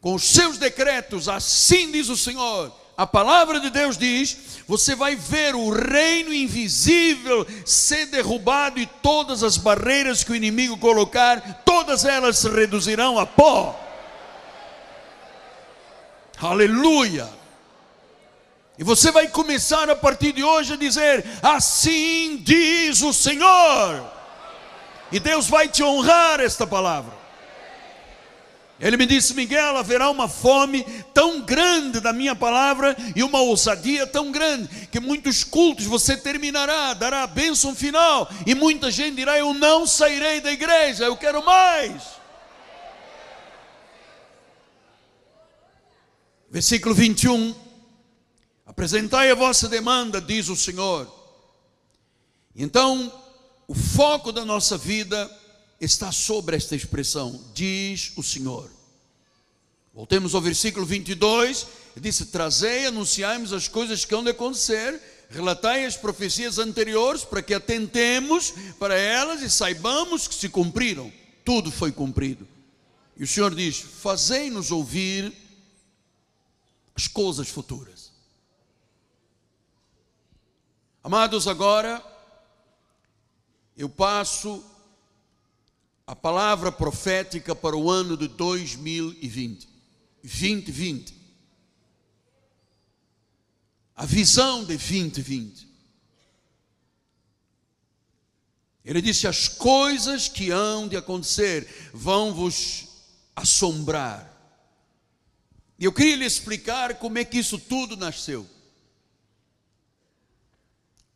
Com 0.00 0.14
os 0.14 0.24
seus 0.24 0.56
decretos, 0.56 1.28
assim 1.28 1.92
diz 1.92 2.08
o 2.08 2.16
Senhor, 2.16 2.83
a 2.96 3.06
palavra 3.06 3.58
de 3.58 3.70
Deus 3.70 3.98
diz: 3.98 4.36
você 4.66 4.94
vai 4.94 5.16
ver 5.16 5.54
o 5.54 5.70
reino 5.70 6.32
invisível 6.32 7.46
ser 7.64 8.06
derrubado 8.06 8.78
e 8.78 8.86
todas 8.86 9.42
as 9.42 9.56
barreiras 9.56 10.22
que 10.22 10.32
o 10.32 10.36
inimigo 10.36 10.78
colocar, 10.78 11.62
todas 11.64 12.04
elas 12.04 12.38
se 12.38 12.48
reduzirão 12.48 13.18
a 13.18 13.26
pó. 13.26 13.78
Aleluia! 16.40 17.28
E 18.78 18.84
você 18.84 19.10
vai 19.12 19.28
começar 19.28 19.88
a 19.88 19.96
partir 19.96 20.32
de 20.32 20.44
hoje 20.44 20.74
a 20.74 20.76
dizer: 20.76 21.24
Assim 21.42 22.36
diz 22.42 23.02
o 23.02 23.12
Senhor. 23.12 24.04
E 25.12 25.20
Deus 25.20 25.48
vai 25.48 25.68
te 25.68 25.82
honrar 25.82 26.40
esta 26.40 26.66
palavra. 26.66 27.23
Ele 28.80 28.96
me 28.96 29.06
disse, 29.06 29.34
Miguel, 29.34 29.76
haverá 29.76 30.10
uma 30.10 30.28
fome 30.28 30.84
tão 31.12 31.40
grande 31.40 32.00
da 32.00 32.12
minha 32.12 32.34
palavra 32.34 32.96
e 33.14 33.22
uma 33.22 33.40
ousadia 33.40 34.06
tão 34.06 34.32
grande 34.32 34.68
que 34.88 34.98
muitos 34.98 35.44
cultos 35.44 35.84
você 35.84 36.16
terminará, 36.16 36.92
dará 36.92 37.22
a 37.22 37.26
bênção 37.28 37.74
final 37.74 38.28
e 38.44 38.54
muita 38.54 38.90
gente 38.90 39.16
dirá: 39.16 39.38
Eu 39.38 39.54
não 39.54 39.86
sairei 39.86 40.40
da 40.40 40.52
igreja, 40.52 41.04
eu 41.04 41.16
quero 41.16 41.44
mais. 41.44 42.02
Versículo 46.50 46.94
21. 46.94 47.54
Apresentai 48.66 49.30
a 49.30 49.34
vossa 49.36 49.68
demanda, 49.68 50.20
diz 50.20 50.48
o 50.48 50.56
Senhor. 50.56 51.12
Então, 52.56 53.12
o 53.68 53.74
foco 53.74 54.32
da 54.32 54.44
nossa 54.44 54.76
vida 54.76 55.30
está 55.80 56.12
sobre 56.12 56.56
esta 56.56 56.74
expressão, 56.74 57.40
diz 57.54 58.12
o 58.16 58.22
Senhor. 58.22 58.70
Voltemos 59.94 60.34
ao 60.34 60.40
versículo 60.40 60.84
22, 60.84 61.66
disse: 61.96 62.26
Trazei, 62.26 62.86
anunciai-nos 62.86 63.52
as 63.52 63.68
coisas 63.68 64.04
que 64.04 64.14
hão 64.14 64.24
de 64.24 64.30
acontecer, 64.30 65.00
relatai 65.30 65.84
as 65.84 65.96
profecias 65.96 66.58
anteriores, 66.58 67.24
para 67.24 67.42
que 67.42 67.54
atentemos 67.54 68.52
para 68.78 68.96
elas 68.96 69.40
e 69.42 69.48
saibamos 69.48 70.26
que 70.26 70.34
se 70.34 70.48
cumpriram. 70.48 71.12
Tudo 71.44 71.70
foi 71.70 71.92
cumprido. 71.92 72.46
E 73.16 73.22
o 73.22 73.26
Senhor 73.26 73.54
diz: 73.54 73.78
Fazei-nos 73.78 74.72
ouvir 74.72 75.32
as 76.96 77.06
coisas 77.06 77.48
futuras. 77.48 78.12
Amados, 81.04 81.46
agora 81.46 82.02
eu 83.76 83.88
passo 83.88 84.64
a 86.06 86.14
palavra 86.14 86.70
profética 86.70 87.54
para 87.54 87.76
o 87.76 87.90
ano 87.90 88.16
de 88.16 88.28
2020. 88.28 89.68
2020. 90.22 91.14
A 93.96 94.04
visão 94.04 94.60
de 94.60 94.76
2020. 94.76 95.68
Ele 98.84 99.00
disse: 99.00 99.26
As 99.26 99.48
coisas 99.48 100.28
que 100.28 100.50
hão 100.50 100.86
de 100.86 100.96
acontecer 100.96 101.90
vão 101.92 102.34
vos 102.34 102.88
assombrar. 103.34 104.30
E 105.78 105.84
eu 105.84 105.92
queria 105.92 106.16
lhe 106.16 106.24
explicar 106.24 106.96
como 106.96 107.18
é 107.18 107.24
que 107.24 107.38
isso 107.38 107.58
tudo 107.58 107.96
nasceu. 107.96 108.48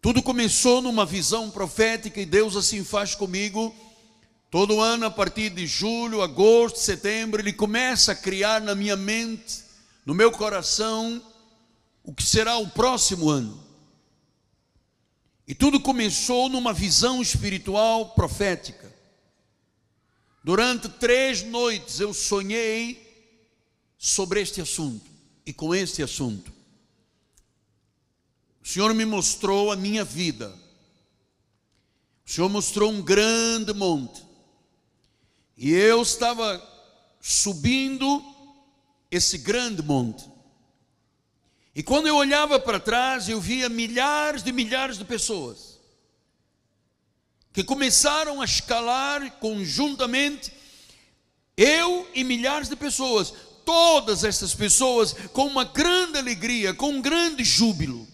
Tudo 0.01 0.23
começou 0.23 0.81
numa 0.81 1.05
visão 1.05 1.51
profética 1.51 2.21
e 2.21 2.27
Deus 2.27 2.57
assim 2.57 2.83
faz 2.85 3.15
comigo 3.15 3.75
Todo 4.51 4.81
ano, 4.81 5.05
a 5.07 5.11
partir 5.11 5.51
de 5.51 5.67
julho, 5.67 6.23
agosto, 6.23 6.79
setembro, 6.79 7.41
ele 7.41 7.53
começa 7.53 8.13
a 8.13 8.17
criar 8.17 8.61
na 8.61 8.75
minha 8.75 8.97
mente, 8.97 9.63
no 10.07 10.15
meu 10.15 10.33
coração, 10.33 11.23
o 12.03 12.15
que 12.15 12.23
será 12.23 12.57
o 12.57 12.71
próximo 12.71 13.29
ano. 13.29 13.63
E 15.47 15.55
tudo 15.55 15.81
começou 15.81 16.49
numa 16.49 16.73
visão 16.73 17.21
espiritual 17.21 18.11
profética. 18.11 18.95
Durante 20.43 20.89
três 20.89 21.43
noites 21.43 22.01
eu 22.01 22.15
sonhei 22.15 23.07
sobre 23.99 24.41
este 24.41 24.63
assunto 24.63 25.11
e 25.45 25.53
com 25.53 25.75
este 25.75 26.03
assunto. 26.03 26.53
O 28.63 28.69
Senhor 28.69 28.95
me 28.95 29.05
mostrou 29.05 29.71
a 29.71 29.77
minha 29.77 30.05
vida. 30.05 30.55
O 32.27 32.31
Senhor 32.31 32.49
mostrou 32.49 32.91
um 32.91 33.03
grande 33.03 33.75
monte. 33.75 34.28
E 35.59 35.73
eu 35.73 36.01
estava 36.01 36.63
subindo 37.21 38.25
esse 39.11 39.37
grande 39.39 39.83
monte. 39.83 40.25
E 41.75 41.83
quando 41.83 42.07
eu 42.07 42.17
olhava 42.17 42.59
para 42.59 42.81
trás, 42.81 43.29
eu 43.29 43.41
via 43.41 43.69
milhares 43.69 44.43
de 44.43 44.53
milhares 44.53 44.97
de 44.97 45.05
pessoas 45.05 45.79
que 47.59 47.65
começaram 47.65 48.41
a 48.41 48.45
escalar 48.45 49.33
conjuntamente, 49.41 50.53
eu 51.57 52.09
e 52.15 52.23
milhares 52.23 52.69
de 52.69 52.77
pessoas, 52.77 53.35
todas 53.65 54.23
essas 54.23 54.55
pessoas 54.55 55.13
com 55.33 55.45
uma 55.45 55.65
grande 55.65 56.19
alegria, 56.19 56.73
com 56.73 56.91
um 56.91 57.03
grande 57.03 57.43
júbilo. 57.43 58.07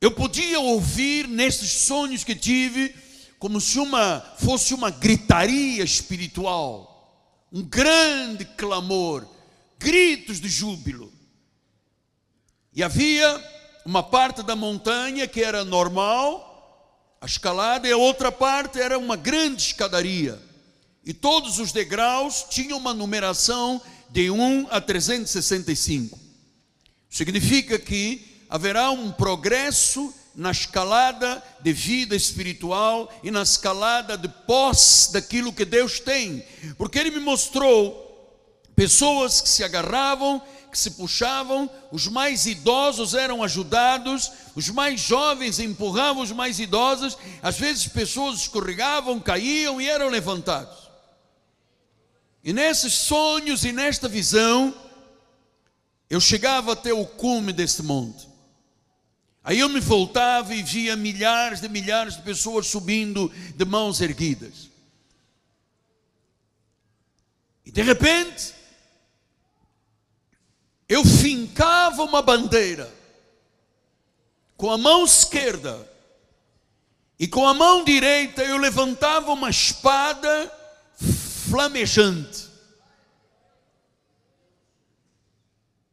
Eu 0.00 0.12
podia 0.12 0.60
ouvir 0.60 1.26
nesses 1.26 1.72
sonhos 1.72 2.22
que 2.22 2.36
tive 2.36 2.94
como 3.42 3.60
se 3.60 3.80
uma 3.80 4.20
fosse 4.38 4.72
uma 4.72 4.88
gritaria 4.88 5.82
espiritual, 5.82 7.44
um 7.52 7.60
grande 7.60 8.44
clamor, 8.44 9.26
gritos 9.80 10.40
de 10.40 10.48
júbilo. 10.48 11.12
E 12.72 12.84
havia 12.84 13.44
uma 13.84 14.00
parte 14.00 14.44
da 14.44 14.54
montanha 14.54 15.26
que 15.26 15.42
era 15.42 15.64
normal, 15.64 17.18
a 17.20 17.26
escalada, 17.26 17.88
e 17.88 17.90
a 17.90 17.96
outra 17.96 18.30
parte 18.30 18.80
era 18.80 18.96
uma 18.96 19.16
grande 19.16 19.60
escadaria. 19.60 20.40
E 21.04 21.12
todos 21.12 21.58
os 21.58 21.72
degraus 21.72 22.46
tinham 22.48 22.78
uma 22.78 22.94
numeração 22.94 23.82
de 24.08 24.30
1 24.30 24.68
a 24.70 24.80
365. 24.80 26.16
Significa 27.10 27.76
que 27.76 28.44
haverá 28.48 28.92
um 28.92 29.10
progresso 29.10 30.14
na 30.34 30.50
escalada 30.50 31.42
de 31.60 31.72
vida 31.72 32.16
espiritual 32.16 33.12
e 33.22 33.30
na 33.30 33.42
escalada 33.42 34.16
de 34.16 34.28
posse 34.28 35.12
daquilo 35.12 35.52
que 35.52 35.64
Deus 35.64 36.00
tem, 36.00 36.44
porque 36.78 36.98
Ele 36.98 37.10
me 37.10 37.20
mostrou 37.20 38.02
pessoas 38.74 39.40
que 39.40 39.48
se 39.48 39.62
agarravam, 39.62 40.42
que 40.70 40.78
se 40.78 40.92
puxavam, 40.92 41.70
os 41.90 42.08
mais 42.08 42.46
idosos 42.46 43.12
eram 43.12 43.42
ajudados, 43.42 44.32
os 44.54 44.70
mais 44.70 45.00
jovens 45.00 45.58
empurravam 45.58 46.22
os 46.22 46.32
mais 46.32 46.58
idosos, 46.58 47.18
às 47.42 47.58
vezes 47.58 47.86
pessoas 47.86 48.40
escorregavam, 48.40 49.20
caíam 49.20 49.80
e 49.80 49.88
eram 49.88 50.08
levantados. 50.08 50.90
E 52.42 52.52
nesses 52.52 52.94
sonhos 52.94 53.64
e 53.64 53.70
nesta 53.70 54.08
visão, 54.08 54.74
eu 56.08 56.20
chegava 56.20 56.72
até 56.72 56.92
o 56.92 57.04
cume 57.04 57.52
deste 57.52 57.82
monte. 57.82 58.31
Aí 59.44 59.58
eu 59.58 59.68
me 59.68 59.80
voltava 59.80 60.54
e 60.54 60.62
via 60.62 60.94
milhares 60.94 61.60
de 61.60 61.68
milhares 61.68 62.16
de 62.16 62.22
pessoas 62.22 62.68
subindo 62.68 63.28
de 63.56 63.64
mãos 63.64 64.00
erguidas. 64.00 64.70
E 67.66 67.72
de 67.72 67.82
repente, 67.82 68.54
eu 70.88 71.04
fincava 71.04 72.04
uma 72.04 72.22
bandeira 72.22 72.92
com 74.56 74.70
a 74.70 74.78
mão 74.78 75.04
esquerda 75.04 75.90
e 77.18 77.26
com 77.26 77.46
a 77.46 77.54
mão 77.54 77.82
direita 77.82 78.44
eu 78.44 78.56
levantava 78.58 79.32
uma 79.32 79.50
espada 79.50 80.52
flamejante. 81.50 82.48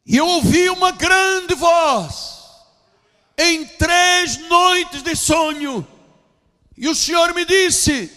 E 0.06 0.18
eu 0.18 0.28
ouvi 0.28 0.70
uma 0.70 0.92
grande 0.92 1.56
voz 1.56 2.39
em 3.40 3.66
três 3.66 4.38
noites 4.50 5.02
de 5.02 5.16
sonho. 5.16 5.88
E 6.78 6.90
o 6.90 6.96
Senhor 6.96 7.34
me 7.34 7.46
disse: 7.46 8.12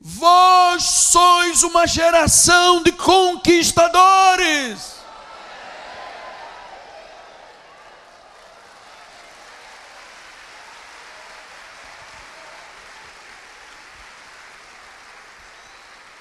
Vós 0.00 0.82
sois 0.82 1.62
uma 1.62 1.86
geração 1.86 2.82
de 2.82 2.90
conquistadores. 2.90 4.98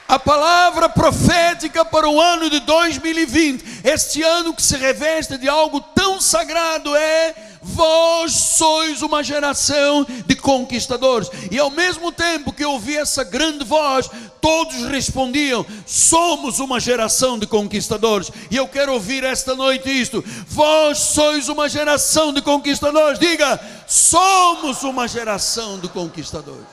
A 0.07 0.17
palavra 0.17 0.89
profética 0.89 1.85
para 1.85 2.09
o 2.09 2.19
ano 2.19 2.49
de 2.49 2.59
2020, 2.61 3.81
este 3.83 4.23
ano 4.23 4.55
que 4.55 4.61
se 4.61 4.75
reveste 4.75 5.37
de 5.37 5.47
algo 5.47 5.79
tão 5.79 6.19
sagrado, 6.19 6.95
é: 6.95 7.48
vós 7.61 8.33
sois 8.33 9.01
uma 9.01 9.23
geração 9.23 10.05
de 10.25 10.35
conquistadores. 10.35 11.29
E 11.51 11.57
ao 11.57 11.69
mesmo 11.69 12.11
tempo 12.11 12.53
que 12.53 12.63
eu 12.63 12.71
ouvi 12.71 12.97
essa 12.97 13.23
grande 13.23 13.63
voz, 13.65 14.09
todos 14.41 14.85
respondiam: 14.85 15.65
somos 15.85 16.59
uma 16.59 16.79
geração 16.79 17.37
de 17.37 17.45
conquistadores. 17.45 18.31
E 18.49 18.55
eu 18.55 18.67
quero 18.67 18.93
ouvir 18.93 19.23
esta 19.23 19.55
noite 19.55 19.89
isto: 19.89 20.23
vós 20.47 20.97
sois 20.99 21.49
uma 21.49 21.69
geração 21.69 22.33
de 22.33 22.41
conquistadores. 22.41 23.19
Diga, 23.19 23.59
somos 23.87 24.83
uma 24.83 25.07
geração 25.07 25.79
de 25.79 25.87
conquistadores. 25.89 26.67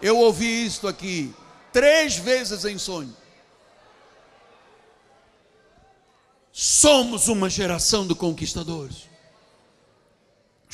Eu 0.00 0.18
ouvi 0.18 0.66
isto 0.66 0.86
aqui 0.86 1.34
três 1.72 2.16
vezes 2.16 2.64
em 2.64 2.78
sonho. 2.78 3.14
Somos 6.52 7.26
uma 7.26 7.50
geração 7.50 8.06
de 8.06 8.14
conquistadores. 8.14 9.13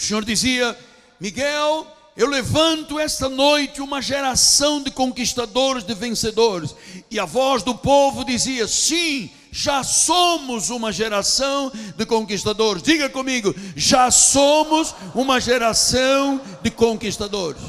O 0.00 0.02
Senhor 0.02 0.24
dizia: 0.24 0.76
Miguel, 1.20 1.86
eu 2.16 2.26
levanto 2.26 2.98
esta 2.98 3.28
noite 3.28 3.82
uma 3.82 4.00
geração 4.00 4.82
de 4.82 4.90
conquistadores, 4.90 5.84
de 5.84 5.94
vencedores. 5.94 6.74
E 7.10 7.20
a 7.20 7.26
voz 7.26 7.62
do 7.62 7.74
povo 7.74 8.24
dizia: 8.24 8.66
Sim, 8.66 9.30
já 9.52 9.84
somos 9.84 10.70
uma 10.70 10.90
geração 10.90 11.70
de 11.94 12.06
conquistadores. 12.06 12.82
Diga 12.82 13.10
comigo: 13.10 13.54
já 13.76 14.10
somos 14.10 14.94
uma 15.14 15.38
geração 15.38 16.40
de 16.62 16.70
conquistadores. 16.70 17.60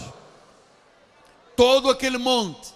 Todo 1.53 1.89
aquele 1.89 2.17
monte 2.17 2.70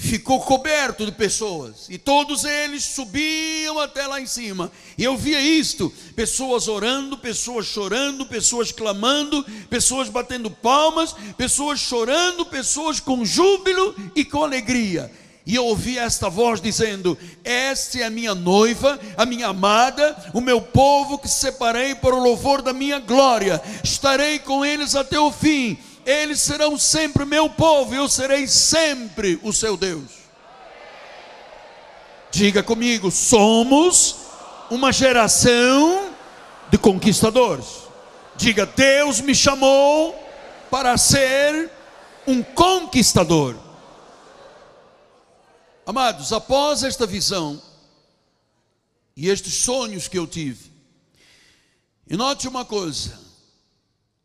ficou 0.00 0.40
coberto 0.40 1.04
de 1.04 1.12
pessoas, 1.12 1.86
e 1.90 1.98
todos 1.98 2.44
eles 2.44 2.82
subiam 2.84 3.78
até 3.78 4.06
lá 4.06 4.18
em 4.18 4.26
cima. 4.26 4.72
E 4.96 5.04
eu 5.04 5.14
via 5.14 5.40
isto: 5.40 5.92
pessoas 6.16 6.68
orando, 6.68 7.18
pessoas 7.18 7.66
chorando, 7.66 8.24
pessoas 8.24 8.72
clamando, 8.72 9.44
pessoas 9.68 10.08
batendo 10.08 10.50
palmas, 10.50 11.14
pessoas 11.36 11.80
chorando, 11.80 12.46
pessoas 12.46 12.98
com 12.98 13.24
júbilo 13.26 13.94
e 14.16 14.24
com 14.24 14.42
alegria. 14.42 15.12
E 15.44 15.54
eu 15.54 15.66
ouvi 15.66 15.98
esta 15.98 16.30
voz 16.30 16.62
dizendo: 16.62 17.18
Esta 17.44 17.98
é 17.98 18.04
a 18.04 18.10
minha 18.10 18.34
noiva, 18.34 18.98
a 19.18 19.26
minha 19.26 19.48
amada, 19.48 20.16
o 20.32 20.40
meu 20.40 20.62
povo 20.62 21.18
que 21.18 21.28
separei 21.28 21.94
para 21.94 22.16
o 22.16 22.22
louvor 22.22 22.62
da 22.62 22.72
minha 22.72 22.98
glória. 22.98 23.60
Estarei 23.84 24.38
com 24.38 24.64
eles 24.64 24.94
até 24.94 25.20
o 25.20 25.30
fim 25.30 25.78
eles 26.10 26.40
serão 26.40 26.76
sempre 26.76 27.24
meu 27.24 27.48
povo, 27.48 27.94
eu 27.94 28.08
serei 28.08 28.46
sempre 28.48 29.38
o 29.42 29.52
seu 29.52 29.76
Deus. 29.76 30.10
Diga 32.30 32.62
comigo, 32.62 33.10
somos 33.10 34.16
uma 34.70 34.92
geração 34.92 36.10
de 36.70 36.78
conquistadores. 36.78 37.66
Diga, 38.36 38.66
Deus 38.66 39.20
me 39.20 39.34
chamou 39.34 40.14
para 40.70 40.96
ser 40.96 41.70
um 42.26 42.42
conquistador. 42.42 43.56
Amados, 45.84 46.32
após 46.32 46.84
esta 46.84 47.06
visão 47.06 47.60
e 49.16 49.28
estes 49.28 49.54
sonhos 49.54 50.06
que 50.06 50.18
eu 50.18 50.26
tive, 50.26 50.70
e 52.08 52.16
note 52.16 52.46
uma 52.46 52.64
coisa: 52.64 53.29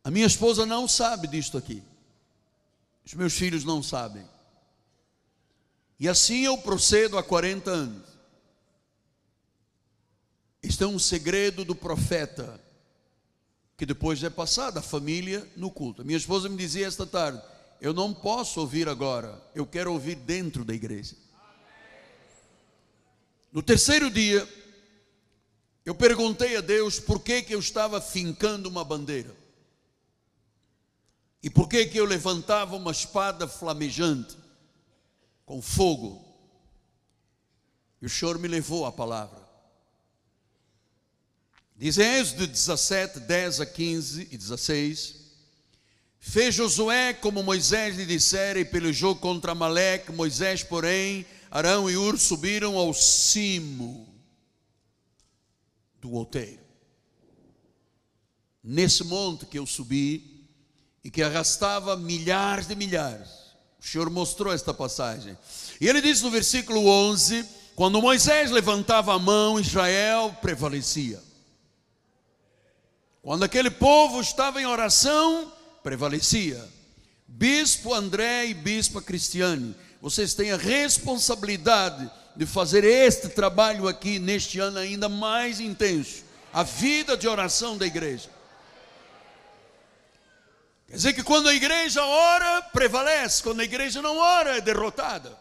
a 0.06 0.12
minha 0.12 0.28
esposa 0.28 0.68
não 0.68 0.88
sabe 0.88 1.28
disto 1.28 1.58
aqui. 1.58 1.82
Os 3.04 3.16
meus 3.16 3.34
filhos 3.34 3.64
não 3.64 3.82
sabem. 3.82 4.24
E 6.00 6.08
assim 6.08 6.46
eu 6.46 6.60
procedo 6.60 7.18
há 7.18 7.24
40 7.24 7.72
anos. 7.72 8.08
Este 10.62 10.84
é 10.84 10.88
um 10.88 11.00
segredo 11.00 11.66
do 11.66 11.74
profeta, 11.74 12.62
que 13.76 13.84
depois 13.84 14.24
é 14.24 14.30
passado 14.30 14.78
a 14.78 14.82
família 14.84 15.52
no 15.58 15.72
culto. 15.72 16.06
Minha 16.06 16.20
esposa 16.20 16.48
me 16.50 16.56
dizia 16.56 16.86
esta 16.86 17.08
tarde: 17.08 17.42
Eu 17.82 17.92
não 17.92 18.14
posso 18.14 18.60
ouvir 18.60 18.88
agora, 18.88 19.42
eu 19.56 19.66
quero 19.66 19.92
ouvir 19.92 20.18
dentro 20.18 20.64
da 20.64 20.76
igreja. 20.76 21.16
No 23.52 23.64
terceiro 23.64 24.12
dia, 24.12 24.48
eu 25.84 25.96
perguntei 25.96 26.58
a 26.58 26.62
Deus 26.62 27.00
por 27.00 27.22
que, 27.22 27.42
que 27.42 27.56
eu 27.56 27.60
estava 27.60 28.00
fincando 28.00 28.70
uma 28.70 28.84
bandeira. 28.84 29.45
E 31.46 31.50
por 31.52 31.70
que 31.70 31.86
que 31.86 32.00
eu 32.00 32.06
levantava 32.06 32.76
uma 32.76 32.90
espada 32.90 33.48
flamejante 33.48 34.36
com 35.46 35.62
fogo? 35.62 36.26
E 38.02 38.08
o 38.08 38.10
Senhor 38.10 38.40
me 38.40 38.48
levou 38.48 38.84
a 38.84 38.92
palavra. 38.92 39.48
Diz 41.78 42.00
em 42.00 42.16
Êxodo 42.16 42.48
17, 42.48 43.20
10 43.20 43.62
a 43.62 43.66
15 43.68 44.28
e 44.32 44.38
16: 44.40 45.16
Fez 46.18 46.56
Josué 46.56 47.14
como 47.14 47.44
Moisés 47.44 47.96
lhe 47.96 48.08
dissera 48.08 48.60
e 48.60 48.66
pelejou 48.66 49.16
contra 49.16 49.52
Amaleque. 49.52 50.12
Moisés, 50.12 50.64
porém, 50.64 51.28
Arão 51.52 51.88
e 51.88 51.96
Ur 51.96 52.18
subiram 52.18 52.76
ao 52.76 52.92
cimo 52.92 54.12
do 56.02 56.12
outeiro. 56.12 56.66
Nesse 58.64 59.04
monte 59.04 59.46
que 59.46 59.60
eu 59.60 59.68
subi, 59.68 60.35
e 61.06 61.12
que 61.12 61.22
arrastava 61.22 61.96
milhares 61.96 62.66
de 62.66 62.76
milhares. 62.76 63.30
O 63.80 63.86
Senhor 63.86 64.10
mostrou 64.10 64.52
esta 64.52 64.74
passagem. 64.74 65.38
E 65.80 65.88
ele 65.88 66.02
diz 66.02 66.24
no 66.24 66.32
versículo 66.32 66.88
11: 66.88 67.46
quando 67.76 68.02
Moisés 68.02 68.50
levantava 68.50 69.14
a 69.14 69.20
mão, 69.20 69.60
Israel 69.60 70.36
prevalecia. 70.42 71.22
Quando 73.22 73.44
aquele 73.44 73.70
povo 73.70 74.20
estava 74.20 74.60
em 74.60 74.66
oração, 74.66 75.54
prevalecia. 75.84 76.68
Bispo 77.28 77.94
André 77.94 78.48
e 78.48 78.56
Bispa 78.56 79.00
Cristiane, 79.00 79.76
vocês 80.02 80.34
têm 80.34 80.52
a 80.52 80.58
responsabilidade 80.58 82.10
de 82.36 82.48
fazer 82.48 82.84
este 82.84 83.30
trabalho 83.30 83.88
aqui 83.88 84.18
neste 84.18 84.60
ano 84.60 84.80
ainda 84.80 85.08
mais 85.08 85.60
intenso 85.60 86.26
a 86.52 86.64
vida 86.64 87.18
de 87.18 87.28
oração 87.28 87.78
da 87.78 87.86
igreja. 87.86 88.30
Quer 90.96 91.00
dizer 91.00 91.14
que 91.14 91.24
quando 91.24 91.50
a 91.50 91.54
igreja 91.54 92.02
ora, 92.06 92.62
prevalece, 92.72 93.44
quando 93.44 93.60
a 93.60 93.66
igreja 93.66 94.02
não 94.02 94.18
ora, 94.18 94.56
é 94.56 94.62
derrotada. 94.62 95.38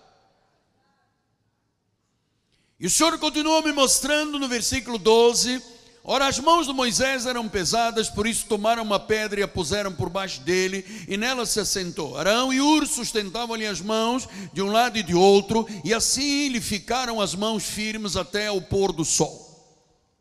E 2.81 2.89
o 2.89 2.91
Senhor 2.91 3.17
continua 3.21 3.63
me 3.63 3.71
mostrando 3.71 4.37
no 4.37 4.49
versículo 4.49 4.99
12: 4.99 5.63
Ora, 6.03 6.27
as 6.27 6.41
mãos 6.41 6.67
de 6.67 6.73
Moisés 6.73 7.25
eram 7.25 7.49
pesadas, 7.49 8.11
por 8.11 8.27
isso 8.27 8.47
tomaram 8.47 8.83
uma 8.83 8.99
pedra 8.99 9.39
e 9.39 9.43
a 9.45 9.49
puseram 9.49 9.93
por 9.93 10.11
baixo 10.11 10.41
dele, 10.41 10.85
e 11.07 11.17
nela 11.17 11.47
se 11.47 11.61
assentou. 11.61 12.19
Arão 12.19 12.53
e 12.53 12.61
Ur 12.61 12.85
sustentavam-lhe 12.85 13.65
as 13.65 13.81
mãos 13.81 14.29
de 14.53 14.61
um 14.61 14.73
lado 14.73 14.99
e 14.99 15.05
de 15.05 15.15
outro, 15.15 15.69
e 15.85 15.95
assim 15.95 16.49
lhe 16.49 16.61
ficaram 16.61 17.21
as 17.21 17.33
mãos 17.33 17.63
firmes 17.63 18.17
até 18.17 18.51
o 18.51 18.61
pôr 18.61 18.93
do 18.93 19.05
sol. 19.05 19.73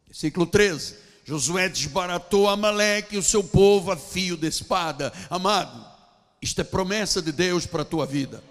Versículo 0.06 0.46
13. 0.46 1.02
Josué 1.26 1.70
desbaratou 1.70 2.50
Amaleque 2.50 3.16
e 3.16 3.18
o 3.18 3.24
seu 3.24 3.44
povo 3.44 3.92
a 3.92 3.98
fio 3.98 4.36
de 4.36 4.48
espada. 4.48 5.14
Amado, 5.30 5.86
isto 6.42 6.60
é 6.60 6.64
promessa 6.64 7.22
de 7.22 7.32
Deus 7.32 7.66
para 7.66 7.84
a 7.84 7.86
tua 7.86 8.06
vida. 8.06 8.44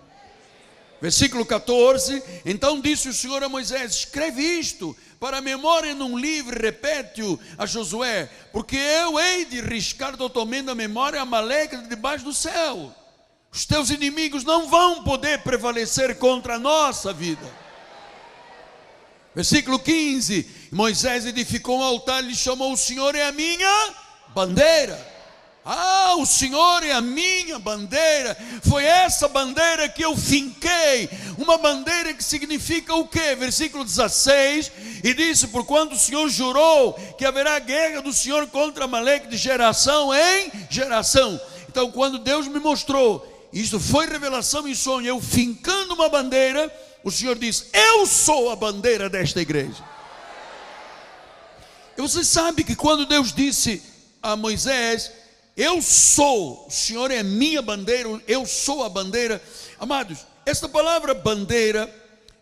Versículo 1.00 1.44
14: 1.44 2.22
Então 2.46 2.80
disse 2.80 3.08
o 3.08 3.12
Senhor 3.12 3.42
a 3.42 3.48
Moisés: 3.48 3.92
Escreve 3.92 4.40
isto 4.40 4.96
para 5.20 5.38
a 5.38 5.42
memória 5.42 5.94
num 5.94 6.16
livro, 6.16 6.58
repete-o 6.58 7.38
a 7.58 7.66
Josué, 7.66 8.30
porque 8.52 8.76
eu 8.76 9.18
hei 9.20 9.44
de 9.44 9.60
riscar 9.60 10.16
totalmente 10.16 10.70
a 10.70 10.74
memória 10.74 11.20
Amaleque 11.20 11.76
de 11.76 11.88
debaixo 11.88 12.24
do 12.24 12.32
céu. 12.32 12.94
Os 13.52 13.66
teus 13.66 13.90
inimigos 13.90 14.44
não 14.44 14.68
vão 14.68 15.04
poder 15.04 15.40
prevalecer 15.42 16.16
contra 16.16 16.54
a 16.54 16.58
nossa 16.58 17.12
vida. 17.12 17.61
Versículo 19.34 19.78
15: 19.78 20.46
Moisés 20.70 21.24
edificou 21.26 21.78
um 21.78 21.82
altar 21.82 22.24
e 22.24 22.34
chamou: 22.34 22.72
O 22.72 22.76
Senhor 22.76 23.14
é 23.14 23.26
a 23.26 23.32
minha 23.32 23.94
bandeira. 24.34 25.12
Ah, 25.64 26.16
o 26.18 26.26
Senhor 26.26 26.82
é 26.82 26.90
a 26.90 27.00
minha 27.00 27.56
bandeira. 27.58 28.36
Foi 28.68 28.84
essa 28.84 29.28
bandeira 29.28 29.88
que 29.88 30.04
eu 30.04 30.16
finquei. 30.16 31.08
Uma 31.38 31.56
bandeira 31.56 32.12
que 32.12 32.24
significa 32.24 32.94
o 32.94 33.06
quê? 33.06 33.36
Versículo 33.36 33.84
16. 33.84 34.72
E 35.04 35.14
disse: 35.14 35.48
Por 35.48 35.64
quando 35.64 35.92
o 35.92 35.98
Senhor 35.98 36.28
jurou 36.28 36.94
que 37.16 37.24
haverá 37.24 37.58
guerra 37.58 38.02
do 38.02 38.12
Senhor 38.12 38.46
contra 38.48 38.88
Maleque 38.88 39.28
de 39.28 39.36
geração 39.36 40.12
em 40.12 40.50
geração. 40.68 41.40
Então, 41.68 41.90
quando 41.90 42.18
Deus 42.18 42.48
me 42.48 42.58
mostrou, 42.58 43.26
isso 43.52 43.78
foi 43.78 44.06
revelação 44.06 44.66
em 44.66 44.74
sonho, 44.74 45.06
eu 45.06 45.20
fincando 45.20 45.94
uma 45.94 46.08
bandeira 46.08 46.70
o 47.04 47.10
Senhor 47.10 47.36
diz: 47.38 47.66
Eu 47.72 48.06
sou 48.06 48.50
a 48.50 48.56
bandeira 48.56 49.08
desta 49.08 49.40
igreja. 49.40 49.84
E 51.96 52.00
você 52.00 52.24
sabe 52.24 52.64
que 52.64 52.76
quando 52.76 53.06
Deus 53.06 53.32
disse 53.32 53.82
a 54.22 54.36
Moisés: 54.36 55.12
Eu 55.56 55.82
sou, 55.82 56.66
o 56.66 56.70
Senhor 56.70 57.10
é 57.10 57.22
minha 57.22 57.60
bandeira, 57.60 58.08
eu 58.26 58.46
sou 58.46 58.84
a 58.84 58.88
bandeira. 58.88 59.42
Amados, 59.78 60.18
esta 60.46 60.68
palavra 60.68 61.14
bandeira 61.14 61.92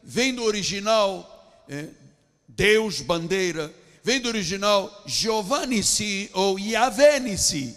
vem 0.02 0.34
do 0.34 0.44
original 0.44 1.62
é, 1.68 1.86
Deus 2.48 3.00
bandeira, 3.00 3.72
vem 4.02 4.20
do 4.20 4.28
original 4.28 5.02
Giovanni-si 5.06 6.30
ou 6.32 6.58
Yahvé-si. 6.58 7.76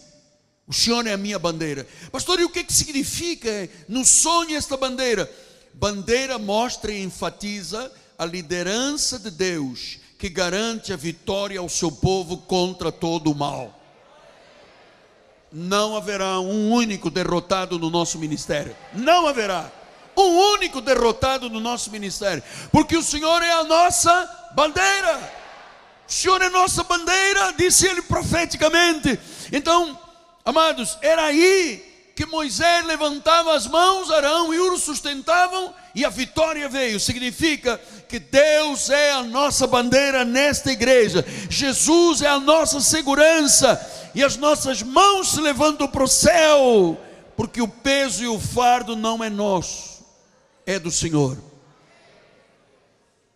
O 0.65 0.73
Senhor 0.73 1.05
é 1.05 1.13
a 1.13 1.17
minha 1.17 1.37
bandeira. 1.37 1.85
Pastor, 2.11 2.39
e 2.39 2.45
o 2.45 2.49
que, 2.49 2.63
que 2.63 2.73
significa 2.73 3.69
no 3.87 4.05
sonho 4.05 4.55
esta 4.55 4.77
bandeira? 4.77 5.29
Bandeira 5.73 6.37
mostra 6.37 6.91
e 6.91 7.03
enfatiza 7.03 7.91
a 8.17 8.25
liderança 8.25 9.17
de 9.17 9.31
Deus 9.31 9.99
que 10.17 10.29
garante 10.29 10.93
a 10.93 10.95
vitória 10.95 11.59
ao 11.59 11.67
seu 11.67 11.91
povo 11.91 12.37
contra 12.37 12.91
todo 12.91 13.31
o 13.31 13.35
mal. 13.35 13.77
Não 15.51 15.97
haverá 15.97 16.39
um 16.39 16.71
único 16.71 17.09
derrotado 17.09 17.77
no 17.77 17.89
nosso 17.89 18.17
ministério. 18.17 18.75
Não 18.93 19.27
haverá 19.27 19.71
um 20.15 20.53
único 20.53 20.79
derrotado 20.79 21.49
no 21.49 21.59
nosso 21.59 21.91
ministério, 21.91 22.41
porque 22.71 22.95
o 22.95 23.03
Senhor 23.03 23.41
é 23.41 23.51
a 23.51 23.63
nossa 23.63 24.51
bandeira. 24.55 25.33
O 26.07 26.11
Senhor 26.11 26.41
é 26.41 26.49
nossa 26.49 26.83
bandeira, 26.83 27.53
disse 27.53 27.87
ele 27.87 28.01
profeticamente. 28.01 29.19
Então, 29.51 29.99
amados, 30.45 30.97
era 31.01 31.25
aí 31.25 31.92
que 32.15 32.25
Moisés 32.25 32.85
levantava 32.85 33.55
as 33.55 33.65
mãos, 33.65 34.11
Arão 34.11 34.53
e 34.53 34.59
Ur 34.59 34.77
sustentavam 34.77 35.73
e 35.95 36.05
a 36.05 36.09
vitória 36.09 36.69
veio. 36.69 36.99
Significa 36.99 37.77
que 38.07 38.19
Deus 38.19 38.89
é 38.89 39.11
a 39.11 39.23
nossa 39.23 39.65
bandeira 39.65 40.23
nesta 40.23 40.71
igreja, 40.71 41.25
Jesus 41.49 42.21
é 42.21 42.27
a 42.27 42.39
nossa 42.39 42.79
segurança 42.81 44.11
e 44.13 44.23
as 44.23 44.37
nossas 44.37 44.83
mãos 44.83 45.31
se 45.31 45.41
levantam 45.41 45.87
para 45.87 46.03
o 46.03 46.07
céu, 46.07 46.99
porque 47.35 47.61
o 47.61 47.67
peso 47.67 48.23
e 48.23 48.27
o 48.27 48.39
fardo 48.39 48.95
não 48.95 49.23
é 49.23 49.29
nosso, 49.29 50.05
é 50.67 50.77
do 50.77 50.91
Senhor. 50.91 51.37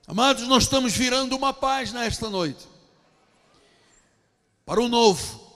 Amados, 0.07 0.47
nós 0.47 0.63
estamos 0.63 0.93
virando 0.93 1.35
uma 1.35 1.51
página 1.51 2.05
esta 2.05 2.29
noite 2.29 2.65
para 4.65 4.79
o 4.79 4.87
novo. 4.87 5.47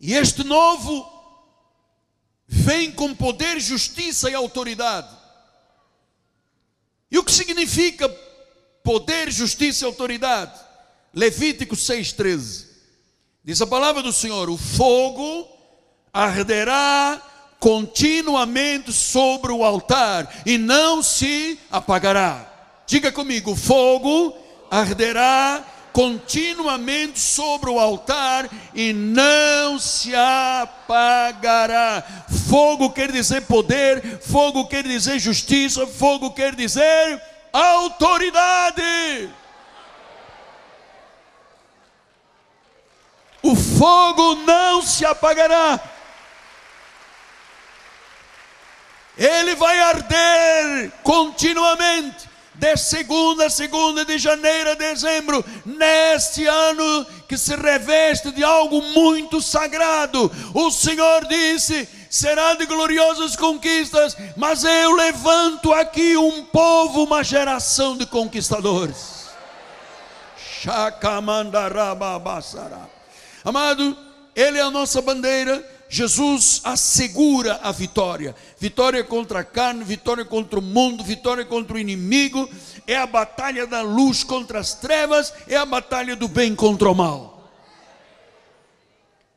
E 0.00 0.14
este 0.14 0.42
novo 0.42 1.11
vem 2.52 2.92
com 2.92 3.14
poder, 3.14 3.58
justiça 3.58 4.28
e 4.28 4.34
autoridade. 4.34 5.08
E 7.10 7.18
o 7.18 7.24
que 7.24 7.32
significa 7.32 8.06
poder, 8.84 9.32
justiça 9.32 9.84
e 9.84 9.86
autoridade? 9.86 10.60
Levítico 11.14 11.74
6,13. 11.74 12.66
Diz 13.42 13.62
a 13.62 13.66
palavra 13.66 14.02
do 14.02 14.12
Senhor: 14.12 14.50
o 14.50 14.58
fogo 14.58 15.48
arderá 16.12 17.22
continuamente 17.58 18.92
sobre 18.92 19.50
o 19.50 19.64
altar 19.64 20.42
e 20.44 20.58
não 20.58 21.02
se 21.02 21.58
apagará. 21.70 22.82
Diga 22.86 23.10
comigo: 23.10 23.56
fogo 23.56 24.36
arderá 24.70 25.64
continuamente 25.92 27.20
sobre 27.20 27.70
o 27.70 27.78
altar 27.78 28.48
e 28.74 28.92
não 28.92 29.78
se 29.78 30.14
apagará. 30.14 32.02
Fogo 32.48 32.90
quer 32.90 33.12
dizer 33.12 33.42
poder, 33.42 34.20
fogo 34.20 34.66
quer 34.66 34.84
dizer 34.84 35.18
justiça, 35.18 35.86
fogo 35.86 36.30
quer 36.32 36.54
dizer 36.54 37.20
autoridade. 37.52 39.30
O 43.42 43.54
fogo 43.56 44.36
não 44.46 44.80
se 44.82 45.04
apagará. 45.04 45.80
Ele 49.18 49.54
vai 49.54 49.78
arder 49.78 50.90
continuamente 51.02 52.31
de 52.62 52.76
segunda 52.76 53.46
a 53.46 53.50
segunda 53.50 54.04
de 54.04 54.16
janeiro 54.18 54.70
a 54.70 54.74
dezembro, 54.74 55.44
neste 55.66 56.46
ano 56.46 57.04
que 57.26 57.36
se 57.36 57.56
reveste 57.56 58.30
de 58.30 58.44
algo 58.44 58.80
muito 58.80 59.42
sagrado. 59.42 60.30
O 60.54 60.70
Senhor 60.70 61.26
disse: 61.26 61.88
será 62.08 62.54
de 62.54 62.64
gloriosas 62.64 63.34
conquistas, 63.34 64.16
mas 64.36 64.62
eu 64.62 64.92
levanto 64.92 65.72
aqui 65.72 66.16
um 66.16 66.44
povo, 66.44 67.02
uma 67.02 67.24
geração 67.24 67.96
de 67.96 68.06
conquistadores. 68.06 69.26
Amado, 73.44 73.98
Ele 74.36 74.58
é 74.58 74.62
a 74.62 74.70
nossa 74.70 75.02
bandeira 75.02 75.68
Jesus 75.92 76.62
assegura 76.64 77.60
a 77.62 77.70
vitória. 77.70 78.34
Vitória 78.58 79.04
contra 79.04 79.40
a 79.40 79.44
carne, 79.44 79.84
vitória 79.84 80.24
contra 80.24 80.58
o 80.58 80.62
mundo, 80.62 81.04
vitória 81.04 81.44
contra 81.44 81.76
o 81.76 81.78
inimigo. 81.78 82.48
É 82.86 82.96
a 82.96 83.06
batalha 83.06 83.66
da 83.66 83.82
luz 83.82 84.24
contra 84.24 84.58
as 84.58 84.72
trevas, 84.72 85.34
é 85.46 85.54
a 85.54 85.66
batalha 85.66 86.16
do 86.16 86.28
bem 86.28 86.54
contra 86.54 86.90
o 86.90 86.94
mal. 86.94 87.52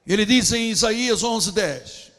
Ele 0.08 0.26
diz 0.26 0.54
em 0.54 0.70
Isaías 0.70 1.24
11:10: 1.24 2.10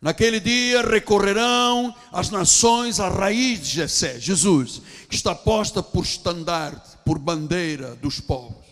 Naquele 0.00 0.40
dia 0.40 0.80
recorrerão 0.80 1.94
as 2.10 2.30
nações 2.30 2.98
à 2.98 3.10
raiz 3.10 3.60
de 3.60 3.74
Jessé, 3.74 4.18
Jesus, 4.18 4.80
que 5.06 5.16
está 5.16 5.34
posta 5.34 5.82
por 5.82 6.02
estandarte, 6.02 6.96
por 7.04 7.18
bandeira 7.18 7.94
dos 7.96 8.20
povos. 8.20 8.64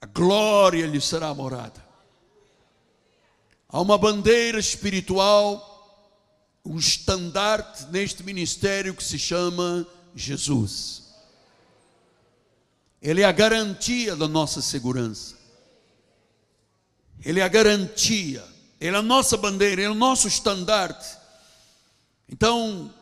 A 0.00 0.06
glória 0.06 0.86
lhe 0.86 0.98
será 0.98 1.34
morada. 1.34 1.87
Há 3.68 3.80
uma 3.80 3.98
bandeira 3.98 4.58
espiritual, 4.58 5.64
um 6.64 6.78
estandarte 6.78 7.86
neste 7.90 8.22
ministério 8.22 8.94
que 8.94 9.04
se 9.04 9.18
chama 9.18 9.86
Jesus. 10.14 11.02
Ele 13.02 13.20
é 13.20 13.24
a 13.24 13.32
garantia 13.32 14.16
da 14.16 14.26
nossa 14.26 14.62
segurança. 14.62 15.36
Ele 17.24 17.40
é 17.40 17.42
a 17.42 17.48
garantia. 17.48 18.44
Ele 18.80 18.96
é 18.96 18.98
a 18.98 19.02
nossa 19.02 19.36
bandeira, 19.36 19.82
ele 19.82 19.88
é 19.88 19.90
o 19.90 19.94
nosso 19.94 20.28
estandarte. 20.28 21.16
Então, 22.28 22.92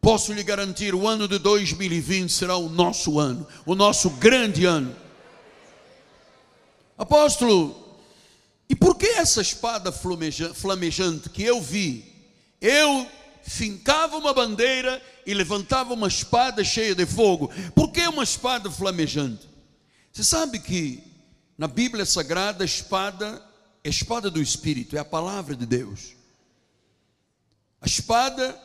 posso 0.00 0.32
lhe 0.32 0.42
garantir, 0.42 0.94
o 0.94 1.06
ano 1.06 1.26
de 1.26 1.38
2020 1.38 2.30
será 2.30 2.56
o 2.56 2.68
nosso 2.68 3.18
ano, 3.18 3.46
o 3.64 3.74
nosso 3.74 4.10
grande 4.10 4.64
ano. 4.64 4.94
Apóstolo, 6.98 7.83
e 8.68 8.74
por 8.74 8.96
que 8.96 9.06
essa 9.06 9.42
espada 9.42 9.92
flamejante 9.92 11.28
que 11.28 11.42
eu 11.42 11.60
vi? 11.60 12.12
Eu 12.60 13.06
fincava 13.42 14.16
uma 14.16 14.32
bandeira 14.32 15.02
e 15.26 15.34
levantava 15.34 15.92
uma 15.92 16.08
espada 16.08 16.64
cheia 16.64 16.94
de 16.94 17.04
fogo. 17.04 17.50
Por 17.74 17.90
que 17.90 18.06
uma 18.08 18.22
espada 18.22 18.70
flamejante? 18.70 19.48
Você 20.12 20.24
sabe 20.24 20.58
que 20.58 21.02
na 21.58 21.68
Bíblia 21.68 22.06
Sagrada 22.06 22.64
a 22.64 22.66
espada 22.66 23.42
é 23.82 23.88
a 23.88 23.90
espada 23.90 24.30
do 24.30 24.40
Espírito, 24.40 24.96
é 24.96 24.98
a 24.98 25.04
palavra 25.04 25.54
de 25.54 25.66
Deus. 25.66 26.16
A 27.80 27.86
espada 27.86 28.58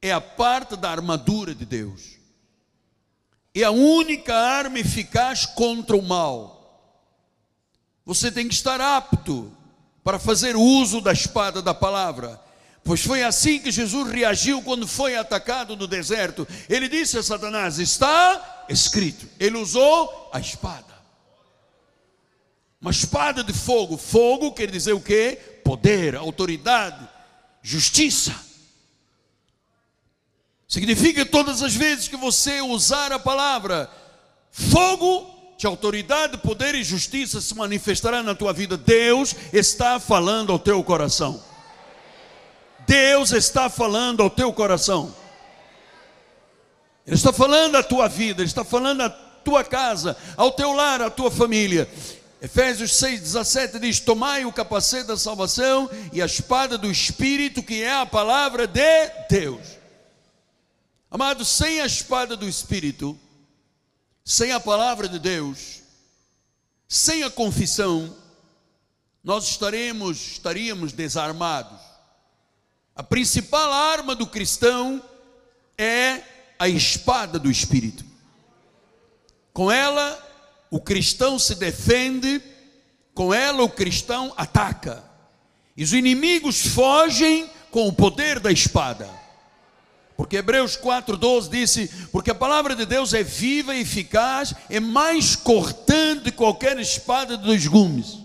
é 0.00 0.10
a 0.10 0.20
parte 0.20 0.76
da 0.76 0.90
armadura 0.90 1.54
de 1.54 1.66
Deus. 1.66 2.16
É 3.54 3.64
a 3.64 3.70
única 3.70 4.34
arma 4.34 4.78
eficaz 4.78 5.44
contra 5.44 5.94
o 5.94 6.00
mal. 6.00 6.51
Você 8.04 8.30
tem 8.30 8.48
que 8.48 8.54
estar 8.54 8.80
apto 8.80 9.52
para 10.02 10.18
fazer 10.18 10.56
uso 10.56 11.00
da 11.00 11.12
espada 11.12 11.62
da 11.62 11.72
palavra. 11.72 12.40
Pois 12.84 13.04
foi 13.04 13.22
assim 13.22 13.60
que 13.60 13.70
Jesus 13.70 14.10
reagiu 14.10 14.60
quando 14.62 14.88
foi 14.88 15.16
atacado 15.16 15.76
no 15.76 15.86
deserto. 15.86 16.46
Ele 16.68 16.88
disse 16.88 17.16
a 17.16 17.22
Satanás: 17.22 17.78
Está 17.78 18.64
escrito. 18.68 19.28
Ele 19.38 19.56
usou 19.56 20.30
a 20.32 20.40
espada. 20.40 20.92
Uma 22.80 22.90
espada 22.90 23.44
de 23.44 23.52
fogo. 23.52 23.96
Fogo 23.96 24.52
quer 24.52 24.68
dizer 24.68 24.92
o 24.92 25.00
que? 25.00 25.36
Poder, 25.64 26.16
autoridade, 26.16 27.08
justiça. 27.62 28.34
Significa 30.66 31.24
todas 31.24 31.62
as 31.62 31.74
vezes 31.76 32.08
que 32.08 32.16
você 32.16 32.60
usar 32.60 33.12
a 33.12 33.18
palavra 33.18 33.88
fogo, 34.50 35.31
de 35.62 35.66
autoridade, 35.68 36.38
poder 36.38 36.74
e 36.74 36.82
justiça 36.82 37.40
se 37.40 37.54
manifestará 37.54 38.20
na 38.20 38.34
tua 38.34 38.52
vida. 38.52 38.76
Deus 38.76 39.32
está 39.52 40.00
falando 40.00 40.50
ao 40.50 40.58
teu 40.58 40.82
coração. 40.82 41.40
Deus 42.84 43.30
está 43.30 43.70
falando 43.70 44.24
ao 44.24 44.28
teu 44.28 44.52
coração. 44.52 45.14
Ele 47.06 47.14
está 47.14 47.32
falando 47.32 47.76
à 47.76 47.82
tua 47.82 48.08
vida, 48.08 48.42
Ele 48.42 48.48
está 48.48 48.64
falando 48.64 49.02
à 49.02 49.08
tua 49.08 49.62
casa, 49.62 50.16
ao 50.36 50.50
teu 50.50 50.72
lar, 50.72 51.00
à 51.00 51.08
tua 51.08 51.30
família. 51.30 51.88
Efésios 52.40 52.90
6,17 53.00 53.78
diz: 53.78 54.00
Tomai 54.00 54.44
o 54.44 54.52
capacete 54.52 55.06
da 55.06 55.16
salvação 55.16 55.88
e 56.12 56.20
a 56.20 56.26
espada 56.26 56.76
do 56.76 56.90
Espírito, 56.90 57.62
que 57.62 57.84
é 57.84 57.94
a 57.94 58.04
palavra 58.04 58.66
de 58.66 59.10
Deus. 59.30 59.60
Amado, 61.08 61.44
sem 61.44 61.80
a 61.80 61.86
espada 61.86 62.36
do 62.36 62.48
Espírito, 62.48 63.16
sem 64.24 64.52
a 64.52 64.60
palavra 64.60 65.08
de 65.08 65.18
Deus, 65.18 65.82
sem 66.88 67.22
a 67.22 67.30
confissão, 67.30 68.16
nós 69.22 69.48
estaremos, 69.48 70.32
estaríamos 70.32 70.92
desarmados. 70.92 71.80
A 72.94 73.02
principal 73.02 73.72
arma 73.72 74.14
do 74.14 74.26
cristão 74.26 75.02
é 75.78 76.22
a 76.58 76.68
espada 76.68 77.38
do 77.38 77.50
Espírito. 77.50 78.04
Com 79.52 79.70
ela, 79.70 80.18
o 80.70 80.80
cristão 80.80 81.38
se 81.38 81.54
defende, 81.54 82.42
com 83.14 83.32
ela, 83.32 83.62
o 83.62 83.68
cristão 83.68 84.32
ataca. 84.36 85.02
E 85.76 85.84
os 85.84 85.92
inimigos 85.92 86.66
fogem 86.66 87.50
com 87.70 87.88
o 87.88 87.92
poder 87.92 88.38
da 88.38 88.50
espada. 88.50 89.21
Porque 90.22 90.36
Hebreus 90.36 90.76
4,12 90.76 91.50
disse: 91.50 91.88
Porque 92.12 92.30
a 92.30 92.34
palavra 92.34 92.76
de 92.76 92.86
Deus 92.86 93.12
é 93.12 93.24
viva 93.24 93.74
e 93.74 93.80
eficaz, 93.80 94.54
é 94.70 94.78
mais 94.78 95.34
cortante 95.34 96.30
que 96.30 96.30
qualquer 96.30 96.78
espada 96.78 97.36
de 97.36 97.42
dois 97.42 97.66
gumes. 97.66 98.18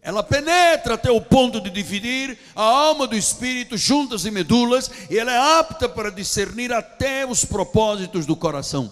Ela 0.00 0.22
penetra 0.22 0.94
até 0.94 1.10
o 1.10 1.20
ponto 1.20 1.60
de 1.60 1.68
dividir 1.68 2.38
a 2.56 2.62
alma 2.62 3.06
do 3.06 3.14
espírito, 3.14 3.76
juntas 3.76 4.24
e 4.24 4.30
medulas, 4.30 4.90
e 5.10 5.18
ela 5.18 5.30
é 5.30 5.58
apta 5.58 5.90
para 5.90 6.10
discernir 6.10 6.72
até 6.72 7.26
os 7.26 7.44
propósitos 7.44 8.24
do 8.24 8.34
coração. 8.34 8.90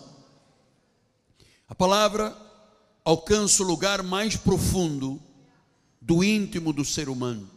A 1.67 1.75
palavra 1.75 2.37
alcança 3.07 3.62
o 3.62 3.67
lugar 3.67 4.03
mais 4.03 4.37
profundo 4.37 5.19
do 5.99 6.23
íntimo 6.23 6.75
do 6.75 6.85
ser 6.85 7.09
humano. 7.09 7.49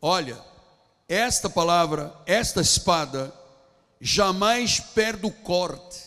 Olha, 0.00 0.38
esta 1.08 1.50
palavra, 1.50 2.14
esta 2.24 2.60
espada, 2.60 3.34
jamais 4.06 4.78
perde 4.80 5.24
o 5.24 5.30
corte, 5.30 5.98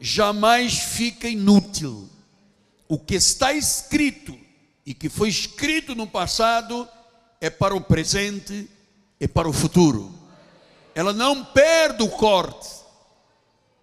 jamais 0.00 0.78
fica 0.78 1.26
inútil. 1.28 2.08
O 2.86 2.96
que 2.96 3.16
está 3.16 3.52
escrito 3.52 4.38
e 4.86 4.94
que 4.94 5.08
foi 5.08 5.28
escrito 5.28 5.96
no 5.96 6.06
passado 6.06 6.88
é 7.40 7.50
para 7.50 7.74
o 7.74 7.80
presente 7.80 8.70
e 9.18 9.26
para 9.26 9.48
o 9.48 9.52
futuro. 9.52 10.14
Ela 10.94 11.12
não 11.12 11.44
perde 11.44 12.04
o 12.04 12.08
corte, 12.08 12.68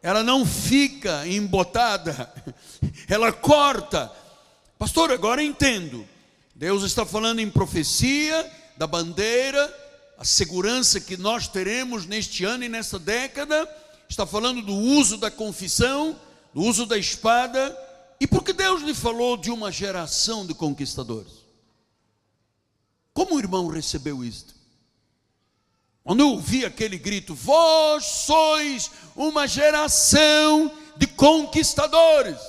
ela 0.02 0.24
não 0.24 0.46
fica 0.46 1.28
embotada, 1.28 2.34
ela 3.10 3.34
corta. 3.34 4.10
Pastor, 4.80 5.12
agora 5.12 5.44
entendo. 5.44 6.08
Deus 6.56 6.84
está 6.84 7.06
falando 7.06 7.40
em 7.40 7.50
profecia 7.50 8.50
da 8.78 8.88
bandeira, 8.88 9.87
a 10.18 10.26
segurança 10.26 11.00
que 11.00 11.16
nós 11.16 11.48
teremos 11.48 12.06
neste 12.06 12.44
ano 12.44 12.64
e 12.64 12.70
nesta 12.70 12.98
década, 12.98 13.70
está 14.10 14.26
falando 14.26 14.62
do 14.62 14.74
uso 14.74 15.18
da 15.18 15.30
confissão, 15.30 16.20
do 16.54 16.62
uso 16.62 16.86
da 16.88 16.98
espada, 16.98 17.78
e 18.20 18.26
porque 18.26 18.52
Deus 18.52 18.82
lhe 18.82 18.96
falou 18.96 19.38
de 19.38 19.52
uma 19.52 19.72
geração 19.72 20.46
de 20.46 20.56
conquistadores. 20.56 21.46
Como 23.14 23.36
o 23.36 23.40
irmão 23.40 23.68
recebeu 23.68 24.24
isto? 24.24 24.56
Quando 26.04 26.22
eu 26.22 26.30
ouvi 26.30 26.66
aquele 26.66 26.98
grito, 26.98 27.36
vós 27.36 28.06
sois 28.06 28.90
uma 29.16 29.48
geração 29.48 30.72
de 30.96 31.06
conquistadores. 31.06 32.40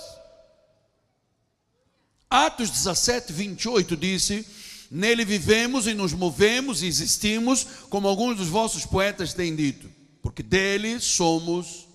Atos 2.30 2.70
17, 2.70 3.32
28 3.32 3.96
disse: 3.96 4.46
Nele 4.90 5.24
vivemos 5.24 5.86
e 5.86 5.94
nos 5.94 6.12
movemos 6.12 6.82
e 6.82 6.86
existimos, 6.86 7.64
como 7.90 8.08
alguns 8.08 8.36
dos 8.36 8.48
vossos 8.48 8.86
poetas 8.86 9.34
têm 9.34 9.54
dito, 9.54 9.90
porque 10.22 10.42
dele 10.42 10.98
somos 10.98 11.86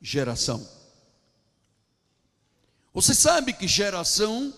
geração. 0.00 0.66
Você 2.92 3.14
sabe 3.14 3.52
que 3.52 3.68
geração 3.68 4.54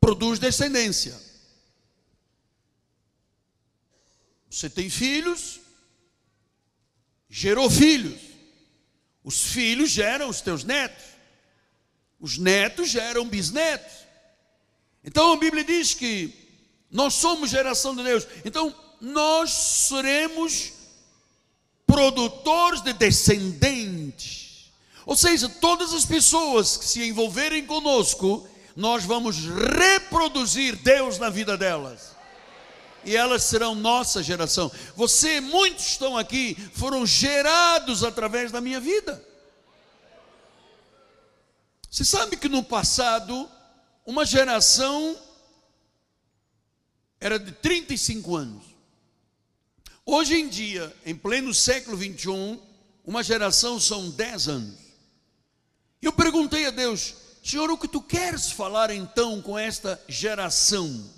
produz 0.00 0.38
descendência. 0.38 1.20
Você 4.48 4.70
tem 4.70 4.88
filhos, 4.88 5.60
gerou 7.28 7.70
filhos. 7.70 8.20
Os 9.22 9.40
filhos 9.40 9.90
geram 9.90 10.28
os 10.28 10.40
teus 10.40 10.64
netos. 10.64 11.04
Os 12.18 12.38
netos 12.38 12.88
geram 12.88 13.28
bisnetos. 13.28 13.92
Então 15.04 15.32
a 15.32 15.36
Bíblia 15.36 15.62
diz 15.62 15.94
que 15.94 16.49
nós 16.90 17.14
somos 17.14 17.50
geração 17.50 17.94
de 17.94 18.02
Deus. 18.02 18.26
Então, 18.44 18.74
nós 19.00 19.50
seremos 19.50 20.72
produtores 21.86 22.82
de 22.82 22.92
descendentes. 22.92 24.70
Ou 25.06 25.16
seja, 25.16 25.48
todas 25.48 25.92
as 25.92 26.04
pessoas 26.04 26.76
que 26.76 26.84
se 26.84 27.02
envolverem 27.08 27.64
conosco, 27.64 28.46
nós 28.76 29.04
vamos 29.04 29.36
reproduzir 29.38 30.76
Deus 30.76 31.18
na 31.18 31.30
vida 31.30 31.56
delas. 31.56 32.16
E 33.04 33.16
elas 33.16 33.44
serão 33.44 33.74
nossa 33.74 34.22
geração. 34.22 34.70
Você, 34.94 35.40
muitos 35.40 35.86
estão 35.86 36.18
aqui, 36.18 36.56
foram 36.74 37.06
gerados 37.06 38.04
através 38.04 38.52
da 38.52 38.60
minha 38.60 38.78
vida. 38.78 39.24
Você 41.90 42.04
sabe 42.04 42.36
que 42.36 42.48
no 42.48 42.62
passado, 42.62 43.48
uma 44.06 44.24
geração 44.24 45.16
era 47.20 47.38
de 47.38 47.52
35 47.52 48.34
anos. 48.34 48.64
Hoje 50.06 50.34
em 50.34 50.48
dia, 50.48 50.94
em 51.04 51.14
pleno 51.14 51.52
século 51.52 51.96
21, 51.96 52.58
uma 53.04 53.22
geração 53.22 53.78
são 53.78 54.10
10 54.10 54.48
anos. 54.48 54.78
Eu 56.00 56.12
perguntei 56.12 56.66
a 56.66 56.70
Deus, 56.70 57.14
Senhor, 57.44 57.70
o 57.70 57.76
que 57.76 57.86
tu 57.86 58.00
queres 58.00 58.50
falar 58.50 58.90
então 58.90 59.42
com 59.42 59.58
esta 59.58 60.02
geração? 60.08 61.10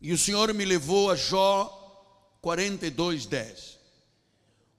E 0.00 0.12
o 0.12 0.18
Senhor 0.18 0.52
me 0.52 0.64
levou 0.64 1.10
a 1.10 1.16
Jó 1.16 1.74
42, 2.40 3.26
10. 3.26 3.78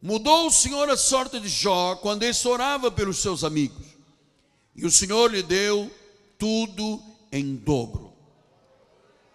Mudou 0.01 0.47
o 0.47 0.51
Senhor 0.51 0.89
a 0.89 0.97
sorte 0.97 1.39
de 1.39 1.49
Jó 1.49 1.95
quando 1.95 2.23
ele 2.23 2.37
orava 2.45 2.91
pelos 2.91 3.19
seus 3.19 3.43
amigos. 3.43 3.85
E 4.75 4.85
o 4.85 4.91
Senhor 4.91 5.31
lhe 5.31 5.43
deu 5.43 5.91
tudo 6.37 7.01
em 7.31 7.55
dobro. 7.55 8.08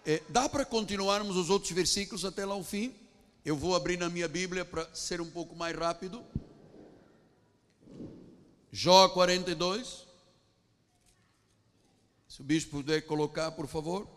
É, 0.05 0.21
dá 0.29 0.47
para 0.47 0.63
continuarmos 0.63 1.35
os 1.35 1.49
outros 1.49 1.71
versículos 1.71 2.23
até 2.23 2.45
lá 2.45 2.55
o 2.55 2.63
fim? 2.63 2.93
Eu 3.43 3.57
vou 3.57 3.75
abrir 3.75 3.97
na 3.97 4.07
minha 4.07 4.27
Bíblia 4.27 4.63
para 4.63 4.87
ser 4.93 5.19
um 5.19 5.29
pouco 5.29 5.55
mais 5.55 5.75
rápido. 5.75 6.23
Jó 8.71 9.09
42. 9.09 10.05
Se 12.27 12.41
o 12.41 12.43
bispo 12.43 12.77
puder 12.77 13.01
colocar, 13.01 13.51
por 13.51 13.65
favor. 13.65 14.07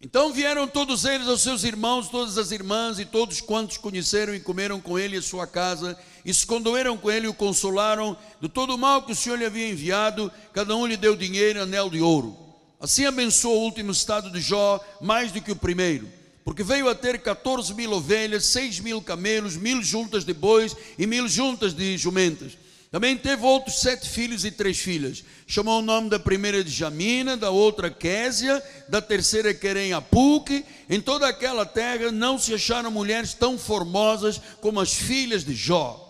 Então 0.00 0.32
vieram 0.32 0.68
todos 0.68 1.04
eles 1.04 1.26
aos 1.26 1.42
seus 1.42 1.64
irmãos, 1.64 2.08
todas 2.08 2.38
as 2.38 2.52
irmãs 2.52 2.98
e 3.00 3.04
todos 3.04 3.40
quantos 3.40 3.78
conheceram 3.78 4.34
e 4.34 4.40
comeram 4.40 4.80
com 4.80 4.98
ele 4.98 5.16
em 5.16 5.22
sua 5.22 5.46
casa, 5.46 5.98
e 6.24 6.34
se 6.34 6.46
condoeram 6.46 6.98
com 6.98 7.10
ele 7.10 7.26
e 7.26 7.28
o 7.28 7.34
consolaram 7.34 8.16
de 8.40 8.48
todo 8.48 8.74
o 8.74 8.78
mal 8.78 9.02
que 9.02 9.12
o 9.12 9.16
Senhor 9.16 9.36
lhe 9.36 9.46
havia 9.46 9.68
enviado, 9.68 10.30
cada 10.52 10.76
um 10.76 10.86
lhe 10.86 10.96
deu 10.96 11.16
dinheiro 11.16 11.62
anel 11.62 11.88
de 11.88 12.00
ouro. 12.00 12.41
Assim 12.82 13.06
abençoou 13.06 13.60
o 13.60 13.64
último 13.64 13.92
estado 13.92 14.28
de 14.28 14.40
Jó 14.40 14.84
mais 15.00 15.30
do 15.30 15.40
que 15.40 15.52
o 15.52 15.56
primeiro, 15.56 16.08
porque 16.44 16.64
veio 16.64 16.88
a 16.88 16.96
ter 16.96 17.20
14 17.20 17.72
mil 17.74 17.92
ovelhas, 17.92 18.46
6 18.46 18.80
mil 18.80 19.00
camelos, 19.00 19.56
mil 19.56 19.80
juntas 19.80 20.24
de 20.24 20.34
bois 20.34 20.76
e 20.98 21.06
mil 21.06 21.28
juntas 21.28 21.72
de 21.72 21.96
jumentas. 21.96 22.58
Também 22.90 23.16
teve 23.16 23.46
outros 23.46 23.80
sete 23.80 24.08
filhos 24.08 24.44
e 24.44 24.50
três 24.50 24.78
filhas. 24.78 25.22
Chamou 25.46 25.78
o 25.78 25.82
nome 25.82 26.10
da 26.10 26.18
primeira 26.18 26.62
de 26.62 26.70
Jamina, 26.70 27.36
da 27.36 27.50
outra 27.50 27.88
Késia, 27.88 28.60
da 28.88 29.00
terceira 29.00 29.54
Querem 29.54 29.92
Apuque. 29.92 30.64
Em 30.90 31.00
toda 31.00 31.28
aquela 31.28 31.64
terra 31.64 32.10
não 32.10 32.36
se 32.36 32.52
acharam 32.52 32.90
mulheres 32.90 33.32
tão 33.32 33.56
formosas 33.56 34.40
como 34.60 34.80
as 34.80 34.92
filhas 34.92 35.44
de 35.44 35.54
Jó. 35.54 36.08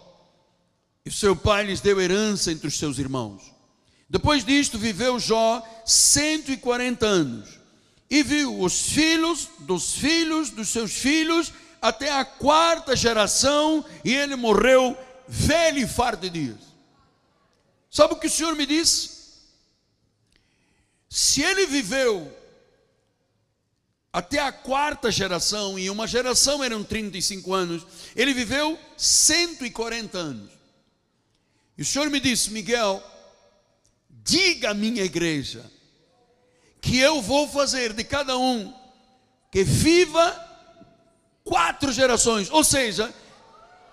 E 1.04 1.10
seu 1.10 1.36
pai 1.36 1.66
lhes 1.66 1.82
deu 1.82 2.00
herança 2.00 2.50
entre 2.50 2.66
os 2.66 2.78
seus 2.78 2.98
irmãos. 2.98 3.51
Depois 4.12 4.44
disto, 4.44 4.76
viveu 4.76 5.18
Jó 5.18 5.66
140 5.86 7.06
anos 7.06 7.48
e 8.10 8.22
viu 8.22 8.60
os 8.60 8.90
filhos 8.90 9.48
dos 9.60 9.94
filhos 9.94 10.50
dos 10.50 10.68
seus 10.68 10.92
filhos 10.92 11.50
até 11.80 12.12
a 12.12 12.22
quarta 12.22 12.94
geração 12.94 13.82
e 14.04 14.14
ele 14.14 14.36
morreu 14.36 14.94
velho 15.26 15.78
e 15.78 15.88
farto 15.88 16.20
de 16.20 16.28
dias. 16.28 16.58
Sabe 17.90 18.12
o 18.12 18.18
que 18.18 18.26
o 18.26 18.30
Senhor 18.30 18.54
me 18.54 18.66
disse? 18.66 19.22
Se 21.08 21.40
ele 21.40 21.64
viveu 21.64 22.30
até 24.12 24.40
a 24.40 24.52
quarta 24.52 25.10
geração, 25.10 25.78
e 25.78 25.88
uma 25.88 26.06
geração 26.06 26.62
eram 26.62 26.84
35 26.84 27.54
anos, 27.54 27.86
ele 28.14 28.34
viveu 28.34 28.78
140 28.94 30.18
anos. 30.18 30.50
E 31.78 31.82
o 31.82 31.86
Senhor 31.86 32.10
me 32.10 32.20
disse, 32.20 32.50
Miguel, 32.50 33.02
diga 34.24 34.70
à 34.70 34.74
minha 34.74 35.02
igreja 35.02 35.64
que 36.80 36.98
eu 36.98 37.22
vou 37.22 37.48
fazer 37.48 37.92
de 37.92 38.04
cada 38.04 38.36
um 38.36 38.72
que 39.50 39.62
viva 39.62 40.34
quatro 41.44 41.92
gerações, 41.92 42.50
ou 42.50 42.64
seja, 42.64 43.12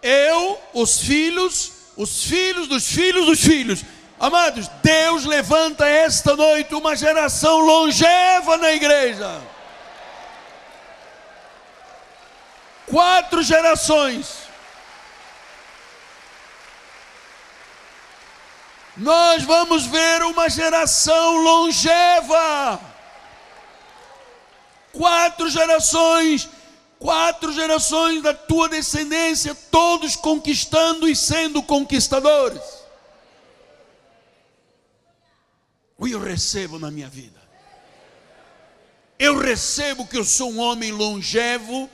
eu, 0.02 0.60
os 0.74 1.00
filhos, 1.00 1.72
os 1.98 2.24
filhos 2.24 2.68
dos 2.68 2.88
filhos 2.88 3.26
dos 3.26 3.40
filhos. 3.42 3.84
Amados, 4.20 4.68
Deus 4.82 5.26
levanta 5.26 5.88
esta 5.88 6.36
noite 6.36 6.74
uma 6.74 6.96
geração 6.96 7.60
longeva 7.60 8.58
na 8.58 8.72
igreja. 8.72 9.42
Quatro 12.88 13.44
gerações 13.44 14.49
nós 19.00 19.44
vamos 19.44 19.86
ver 19.86 20.22
uma 20.24 20.50
geração 20.50 21.38
longeva. 21.38 22.80
Quatro 24.92 25.50
gerações 25.50 26.50
quatro 27.00 27.54
gerações 27.54 28.22
da 28.22 28.34
tua 28.34 28.68
descendência, 28.68 29.56
todos 29.56 30.18
conquistando 30.18 31.08
e 31.08 31.16
sendo 31.16 31.64
conquistadores. 31.64 32.62
O 35.98 36.08
eu 36.08 36.20
recebo 36.20 36.78
na 36.78 36.92
minha 36.92 37.10
vida. 37.10 37.40
Eu 39.18 39.38
recebo 39.38 40.06
que 40.06 40.18
eu 40.18 40.24
sou 40.24 40.52
um 40.52 40.60
homem 40.60 40.92
longevo, 40.92 41.90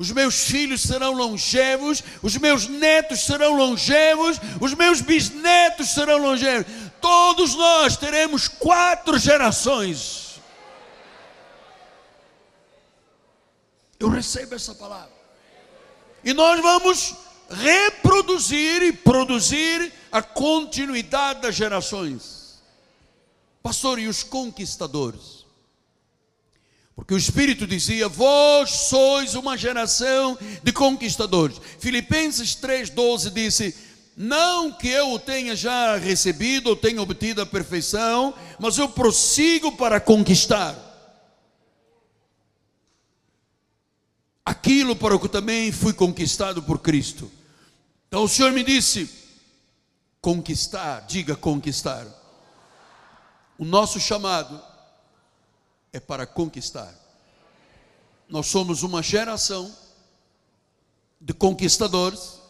os 0.00 0.10
meus 0.10 0.46
filhos 0.46 0.80
serão 0.80 1.12
longevos, 1.12 2.02
os 2.20 2.36
meus 2.36 2.66
netos 2.66 3.20
serão 3.20 3.54
longevos, 3.54 4.40
os 4.60 4.74
meus 4.74 5.00
bisnetos 5.00 5.90
serão 5.90 6.18
longevos. 6.18 6.66
Todos 7.00 7.54
nós 7.54 7.96
teremos 7.96 8.48
quatro 8.48 9.16
gerações 9.16 10.30
Eu 14.00 14.08
recebo 14.08 14.54
essa 14.54 14.74
palavra. 14.74 15.12
E 16.24 16.32
nós 16.32 16.58
vamos 16.62 17.14
reproduzir 17.50 18.82
e 18.82 18.92
produzir 18.94 19.92
a 20.10 20.22
continuidade 20.22 21.42
das 21.42 21.54
gerações. 21.54 22.62
Pastor, 23.62 23.98
e 23.98 24.08
os 24.08 24.22
conquistadores? 24.22 25.39
Porque 27.00 27.14
o 27.14 27.16
Espírito 27.16 27.66
dizia: 27.66 28.08
Vós 28.08 28.70
sois 28.70 29.34
uma 29.34 29.56
geração 29.56 30.38
de 30.62 30.70
conquistadores. 30.70 31.58
Filipenses 31.78 32.54
3,12 32.54 33.32
disse: 33.32 33.74
Não 34.14 34.70
que 34.70 34.86
eu 34.86 35.18
tenha 35.18 35.56
já 35.56 35.96
recebido 35.96 36.68
ou 36.68 36.76
tenha 36.76 37.00
obtido 37.00 37.40
a 37.40 37.46
perfeição, 37.46 38.34
mas 38.58 38.76
eu 38.76 38.88
prossigo 38.88 39.72
para 39.72 39.98
conquistar. 39.98 40.90
aquilo 44.44 44.96
para 44.96 45.14
o 45.14 45.20
que 45.20 45.28
também 45.28 45.70
fui 45.70 45.92
conquistado 45.92 46.62
por 46.62 46.80
Cristo. 46.80 47.30
Então 48.08 48.24
o 48.24 48.28
Senhor 48.28 48.52
me 48.52 48.62
disse: 48.62 49.08
conquistar, 50.20 51.00
diga 51.06 51.34
conquistar. 51.34 52.06
O 53.56 53.64
nosso 53.64 53.98
chamado 54.00 54.69
é 55.92 56.00
para 56.00 56.26
conquistar. 56.26 56.94
Nós 58.28 58.46
somos 58.46 58.82
uma 58.82 59.02
geração 59.02 59.74
de 61.20 61.34
conquistadores 61.34 62.40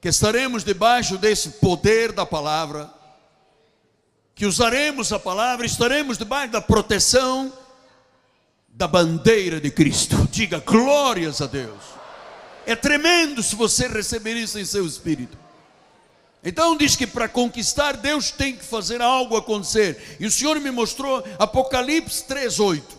que 0.00 0.08
estaremos 0.08 0.64
debaixo 0.64 1.18
desse 1.18 1.50
poder 1.50 2.12
da 2.12 2.24
palavra, 2.24 2.90
que 4.34 4.46
usaremos 4.46 5.12
a 5.12 5.18
palavra, 5.18 5.66
estaremos 5.66 6.16
debaixo 6.16 6.52
da 6.52 6.60
proteção 6.60 7.52
da 8.68 8.88
bandeira 8.88 9.60
de 9.60 9.70
Cristo. 9.70 10.16
Diga 10.30 10.58
glórias 10.60 11.42
a 11.42 11.46
Deus. 11.46 11.82
É 12.64 12.74
tremendo 12.74 13.42
se 13.42 13.56
você 13.56 13.88
receber 13.88 14.34
isso 14.34 14.58
em 14.58 14.64
seu 14.64 14.86
espírito. 14.86 15.36
Então 16.42 16.76
diz 16.76 16.96
que 16.96 17.06
para 17.06 17.28
conquistar 17.28 17.96
Deus 17.96 18.30
tem 18.30 18.56
que 18.56 18.64
fazer 18.64 19.02
algo 19.02 19.36
acontecer. 19.36 20.16
E 20.18 20.26
o 20.26 20.30
Senhor 20.30 20.58
me 20.58 20.70
mostrou 20.70 21.22
Apocalipse 21.38 22.24
3:8. 22.24 22.98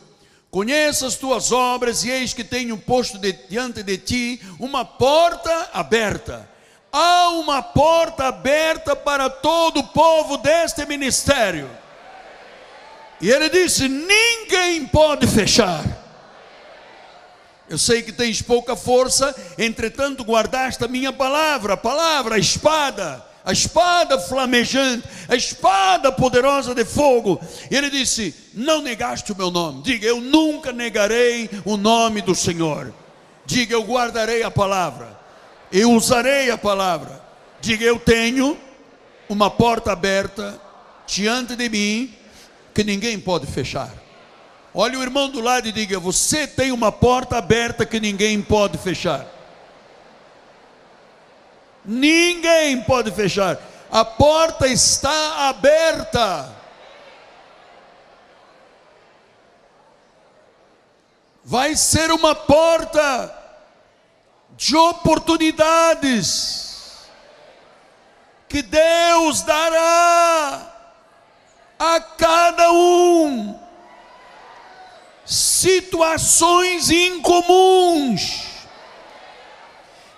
Conheça 0.52 1.08
as 1.08 1.16
tuas 1.16 1.52
obras 1.52 2.04
e 2.04 2.10
eis 2.10 2.34
que 2.34 2.44
tenho 2.44 2.78
posto 2.78 3.18
de, 3.18 3.32
diante 3.50 3.82
de 3.82 3.98
ti 3.98 4.42
uma 4.60 4.84
porta 4.84 5.70
aberta. 5.74 6.48
Há 6.92 7.30
uma 7.30 7.64
porta 7.64 8.26
aberta 8.26 8.96
para 8.96 9.30
todo 9.30 9.80
o 9.80 9.88
povo 9.88 10.38
deste 10.38 10.86
ministério. 10.86 11.70
E 13.22 13.30
ele 13.30 13.50
disse: 13.50 13.88
Ninguém 13.88 14.86
pode 14.88 15.26
fechar. 15.26 15.84
Eu 17.70 17.78
sei 17.78 18.02
que 18.02 18.12
tens 18.12 18.42
pouca 18.42 18.76
força, 18.76 19.34
entretanto 19.58 20.26
guardaste 20.26 20.84
a 20.84 20.90
minha 20.90 21.14
palavra, 21.14 21.76
a 21.76 21.78
palavra, 21.78 22.36
a 22.36 22.40
espada, 22.40 23.26
a 23.44 23.52
espada 23.52 24.20
flamejante, 24.20 25.08
a 25.28 25.36
espada 25.36 26.12
poderosa 26.12 26.76
de 26.76 26.86
fogo. 26.86 27.40
E 27.70 27.76
ele 27.76 27.90
disse: 27.90 28.34
Não 28.54 28.82
negaste 28.82 29.32
o 29.32 29.38
meu 29.38 29.50
nome. 29.50 29.82
Diga: 29.82 30.06
Eu 30.06 30.22
nunca 30.22 30.72
negarei 30.72 31.50
o 31.66 31.78
nome 31.78 32.22
do 32.22 32.36
Senhor. 32.36 32.94
Diga: 33.46 33.74
Eu 33.74 33.84
guardarei 33.84 34.44
a 34.44 34.52
palavra. 34.52 35.20
Eu 35.72 35.92
usarei 35.92 36.52
a 36.52 36.58
palavra. 36.58 37.22
Diga: 37.60 37.84
Eu 37.84 38.00
tenho 38.00 38.58
uma 39.28 39.50
porta 39.50 39.92
aberta 39.92 40.60
diante 41.08 41.56
de 41.56 41.68
mim 41.70 42.14
que 42.74 42.84
ninguém 42.84 43.20
pode 43.20 43.48
fechar. 43.48 43.92
Olhe 44.74 44.96
o 44.96 45.02
irmão 45.02 45.30
do 45.30 45.42
lado 45.42 45.68
e 45.68 45.72
diga: 45.72 46.00
Você 46.00 46.46
tem 46.46 46.72
uma 46.72 46.92
porta 46.92 47.38
aberta 47.38 47.86
que 47.86 48.00
ninguém 48.00 48.42
pode 48.42 48.78
fechar. 48.78 49.26
Ninguém 51.84 52.84
pode 52.84 53.12
fechar. 53.12 53.58
A 53.92 54.06
porta 54.06 54.68
está 54.68 55.50
aberta. 55.50 56.50
Vai 61.44 61.76
ser 61.76 62.12
uma 62.12 62.36
porta 62.36 63.42
de 64.52 64.76
oportunidades 64.76 67.10
que 68.48 68.62
Deus 68.62 69.42
dará 69.42 70.72
a 71.80 72.00
cada 72.00 72.72
um 72.72 73.60
situações 75.26 76.92
incomuns 76.92 78.51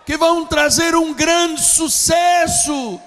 que 0.05 0.17
vão 0.17 0.45
trazer 0.45 0.95
um 0.95 1.13
grande 1.13 1.61
sucesso. 1.61 2.99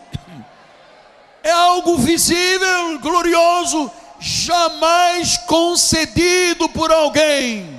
É 1.42 1.50
algo 1.50 1.96
visível, 1.98 2.98
glorioso, 2.98 3.90
jamais 4.18 5.36
concedido 5.38 6.68
por 6.68 6.90
alguém. 6.90 7.76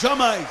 Jamais. 0.00 0.46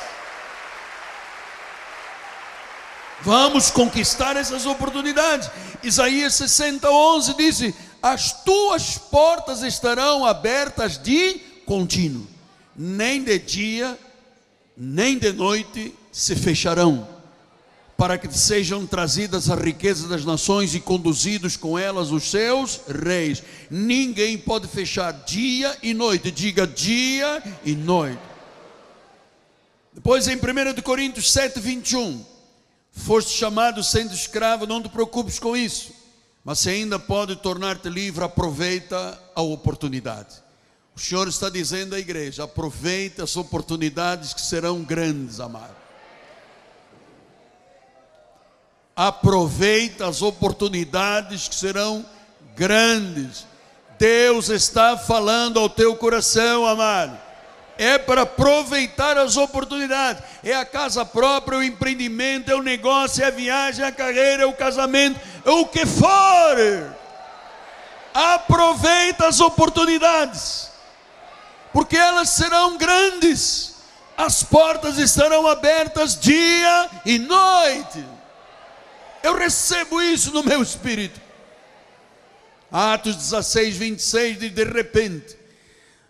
Vamos 3.22 3.72
conquistar 3.72 4.36
essas 4.36 4.66
oportunidades. 4.66 5.50
Isaías 5.82 6.36
60, 6.36 6.90
11 6.90 7.34
diz: 7.36 7.74
As 8.02 8.44
tuas 8.44 8.98
portas 8.98 9.64
estarão 9.64 10.26
abertas 10.26 10.98
de 10.98 11.40
contínuo, 11.66 12.28
nem 12.76 13.24
de 13.24 13.40
dia, 13.40 13.98
nem 14.78 15.18
de 15.18 15.34
noite 15.34 15.94
se 16.12 16.36
fecharão, 16.36 17.08
para 17.98 18.18
que 18.18 18.32
sejam 18.32 18.86
trazidas 18.86 19.50
as 19.50 19.60
riquezas 19.60 20.08
das 20.08 20.24
nações 20.24 20.76
e 20.76 20.80
conduzidos 20.80 21.58
com 21.58 21.78
elas 21.78 22.12
os 22.12 22.30
seus 22.30 22.82
reis. 22.88 23.42
Ninguém 23.70 24.38
pode 24.38 24.68
fechar 24.68 25.12
dia 25.12 25.76
e 25.82 25.94
noite, 25.94 26.30
diga 26.30 26.68
dia 26.68 27.42
e 27.66 27.76
noite. 27.76 28.22
Depois 29.92 30.28
em 30.28 30.36
1 30.36 30.82
Coríntios 30.84 31.32
7, 31.32 31.60
21 31.60 32.24
foste 32.92 33.38
chamado 33.38 33.84
sendo 33.84 34.14
escravo, 34.14 34.66
não 34.66 34.82
te 34.82 34.90
preocupes 34.90 35.40
com 35.40 35.56
isso. 35.56 35.97
Mas 36.48 36.60
se 36.60 36.70
ainda 36.70 36.98
pode 36.98 37.36
tornar-te 37.36 37.90
livre, 37.90 38.24
aproveita 38.24 39.22
a 39.36 39.42
oportunidade. 39.42 40.38
O 40.96 41.00
Senhor 41.00 41.28
está 41.28 41.50
dizendo 41.50 41.94
à 41.94 42.00
igreja: 42.00 42.46
aproveita 42.46 43.26
as 43.26 43.36
oportunidades 43.36 44.34
que 44.34 44.40
serão 44.40 44.82
grandes, 44.82 45.42
amado. 45.42 45.76
Aproveita 48.96 50.08
as 50.08 50.22
oportunidades 50.22 51.50
que 51.50 51.56
serão 51.56 52.06
grandes. 52.56 53.46
Deus 54.00 54.48
está 54.48 54.98
falando 54.98 55.60
ao 55.60 55.70
teu 55.70 55.98
coração, 55.98 56.66
amado 56.66 57.27
é 57.78 57.98
para 57.98 58.24
aproveitar 58.24 59.18
as 59.18 59.38
oportunidades. 59.38 60.24
É 60.44 60.56
a 60.56 60.66
casa 60.66 61.06
própria, 61.06 61.56
é 61.56 61.60
o 61.60 61.64
empreendimento, 61.64 62.52
é 62.52 62.56
o 62.56 62.64
negócio, 62.64 63.24
é 63.24 63.28
a 63.28 63.32
viagem, 63.32 63.86
é 63.86 63.88
a 63.88 63.92
carreira, 63.92 64.44
é 64.44 64.46
o 64.46 64.54
casamento, 64.54 65.20
é 65.46 65.52
o 65.52 65.66
que 65.66 65.86
for. 65.86 66.96
Aproveita 68.14 69.28
as 69.28 69.40
oportunidades, 69.40 70.72
porque 71.72 71.96
elas 71.96 72.30
serão 72.30 72.78
grandes. 72.78 73.76
As 74.18 74.42
portas 74.42 74.98
estarão 74.98 75.46
abertas 75.46 76.20
dia 76.20 76.90
e 77.06 77.20
noite. 77.20 78.04
Eu 79.22 79.36
recebo 79.36 80.02
isso 80.02 80.32
no 80.32 80.44
meu 80.44 80.64
espírito. 80.64 81.22
Atos 82.72 83.16
16, 83.16 83.78
26, 83.78 84.40
de, 84.40 84.50
de 84.50 84.64
repente 84.64 85.38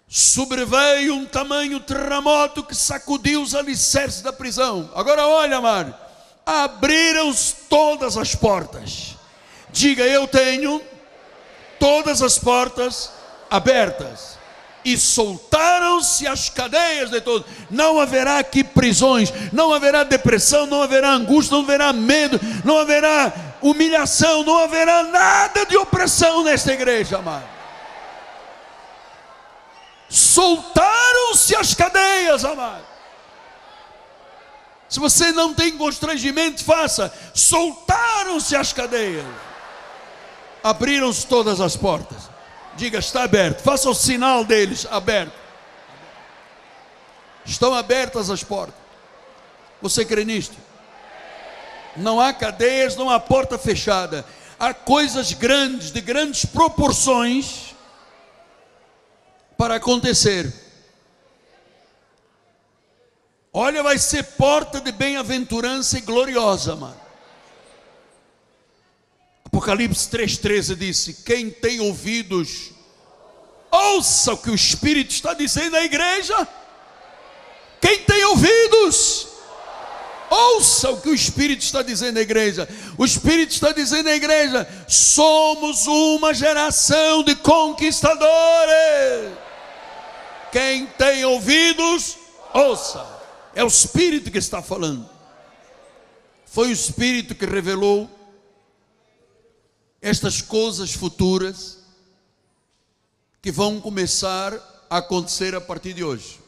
sobreveio 0.07 1.15
um 1.15 1.25
tamanho 1.25 1.79
terremoto 1.79 2.63
que 2.63 2.75
sacudiu 2.75 3.41
os 3.41 3.53
alicerces 3.53 4.21
da 4.21 4.31
prisão. 4.31 4.89
Agora 4.95 5.27
olha, 5.27 5.57
amado, 5.57 5.93
abriram-se 6.45 7.55
todas 7.69 8.15
as 8.17 8.33
portas. 8.33 9.15
Diga, 9.69 10.03
eu 10.03 10.27
tenho 10.27 10.81
todas 11.77 12.21
as 12.21 12.39
portas 12.39 13.11
abertas 13.49 14.37
e 14.85 14.97
soltaram-se 14.97 16.25
as 16.25 16.49
cadeias 16.49 17.09
de 17.09 17.19
todos. 17.19 17.45
Não 17.69 17.99
haverá 17.99 18.39
aqui 18.39 18.63
prisões, 18.63 19.33
não 19.51 19.73
haverá 19.73 20.03
depressão, 20.03 20.65
não 20.65 20.81
haverá 20.81 21.09
angústia, 21.09 21.57
não 21.57 21.63
haverá 21.63 21.91
medo, 21.91 22.39
não 22.63 22.79
haverá 22.79 23.33
humilhação, 23.61 24.43
não 24.43 24.57
haverá 24.59 25.03
nada 25.03 25.65
de 25.65 25.75
opressão 25.75 26.43
nesta 26.45 26.71
igreja, 26.71 27.17
amado. 27.17 27.56
Soltaram-se 30.09 31.55
as 31.55 31.73
cadeias, 31.73 32.45
amado. 32.45 32.85
Se 34.89 34.99
você 34.99 35.31
não 35.31 35.53
tem 35.53 35.77
constrangimento, 35.77 36.63
faça. 36.63 37.13
Soltaram-se 37.33 38.55
as 38.55 38.71
cadeias. 38.71 39.25
Abriram-se 40.63 41.27
todas 41.27 41.59
as 41.59 41.75
portas. 41.75 42.29
Diga, 42.75 42.99
está 42.99 43.23
aberto. 43.23 43.61
Faça 43.61 43.89
o 43.89 43.95
sinal 43.95 44.45
deles, 44.45 44.87
aberto. 44.89 45.33
Estão 47.45 47.73
abertas 47.73 48.29
as 48.29 48.43
portas. 48.43 48.79
Você 49.81 50.05
crê 50.05 50.23
nisto? 50.23 50.55
Não 51.95 52.19
há 52.19 52.31
cadeias, 52.31 52.95
não 52.95 53.09
há 53.09 53.19
porta 53.19 53.57
fechada. 53.57 54.25
Há 54.59 54.73
coisas 54.73 55.33
grandes, 55.33 55.91
de 55.91 56.01
grandes 56.01 56.45
proporções, 56.45 57.66
para 59.57 59.75
acontecer. 59.75 60.53
Olha, 63.51 63.81
vai 63.81 63.97
ser 63.97 64.23
porta 64.23 64.79
de 64.79 64.91
bem-aventurança 64.91 65.97
e 65.97 66.01
gloriosa, 66.01 66.75
mano. 66.75 67.01
Apocalipse 69.45 70.07
3,13 70.09 70.75
disse: 70.75 71.13
Quem 71.25 71.49
tem 71.49 71.79
ouvidos, 71.79 72.71
ouça 73.71 74.33
o 74.33 74.37
que 74.37 74.51
o 74.51 74.55
Espírito 74.55 75.11
está 75.11 75.33
dizendo 75.33 75.75
à 75.75 75.83
igreja. 75.83 76.47
Quem 77.81 78.03
tem 78.03 78.23
ouvidos, 78.25 79.27
ouça 80.29 80.91
o 80.91 81.01
que 81.01 81.09
o 81.09 81.15
Espírito 81.15 81.63
está 81.63 81.81
dizendo 81.81 82.19
à 82.19 82.21
igreja. 82.21 82.69
O 82.95 83.05
Espírito 83.05 83.53
está 83.53 83.71
dizendo 83.71 84.09
à 84.09 84.15
igreja: 84.15 84.67
somos 84.87 85.87
uma 85.87 86.33
geração 86.33 87.23
de 87.23 87.35
conquistadores. 87.35 89.46
Quem 90.51 90.87
tem 90.87 91.25
ouvidos, 91.25 92.17
ouça. 92.53 93.05
É 93.53 93.63
o 93.63 93.67
Espírito 93.67 94.31
que 94.31 94.37
está 94.37 94.61
falando. 94.61 95.09
Foi 96.45 96.69
o 96.69 96.71
Espírito 96.71 97.35
que 97.35 97.45
revelou 97.45 98.09
estas 100.01 100.41
coisas 100.41 100.93
futuras 100.93 101.79
que 103.41 103.51
vão 103.51 103.79
começar 103.81 104.53
a 104.89 104.97
acontecer 104.97 105.55
a 105.55 105.61
partir 105.61 105.93
de 105.93 106.03
hoje. 106.03 106.39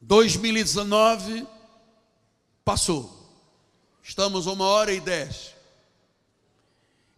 2019 0.00 1.46
passou. 2.64 3.12
Estamos 4.02 4.46
uma 4.46 4.64
hora 4.64 4.92
e 4.92 5.00
dez. 5.00 5.54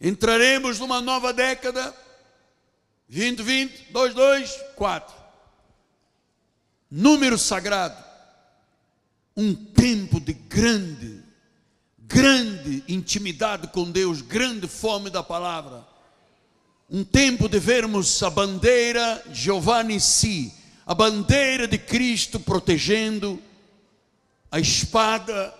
Entraremos 0.01 0.79
numa 0.79 1.01
nova 1.01 1.33
década. 1.33 1.95
2020, 3.09 3.93
22, 3.93 4.61
Número 6.91 7.39
sagrado. 7.39 8.05
Um 9.37 9.55
tempo 9.55 10.19
de 10.19 10.33
grande 10.33 11.29
grande 12.09 12.83
intimidade 12.89 13.69
com 13.69 13.91
Deus, 13.91 14.23
grande 14.23 14.67
fome 14.67 15.11
da 15.11 15.23
palavra. 15.23 15.87
Um 16.91 17.05
tempo 17.05 17.49
de 17.49 17.59
vermos 17.59 18.23
a 18.23 18.31
bandeira 18.31 19.23
Giovanni 19.31 20.01
Si, 20.01 20.51
a 20.87 20.95
bandeira 20.95 21.69
de 21.69 21.77
Cristo 21.77 22.41
protegendo, 22.41 23.41
a 24.51 24.59
espada 24.59 25.55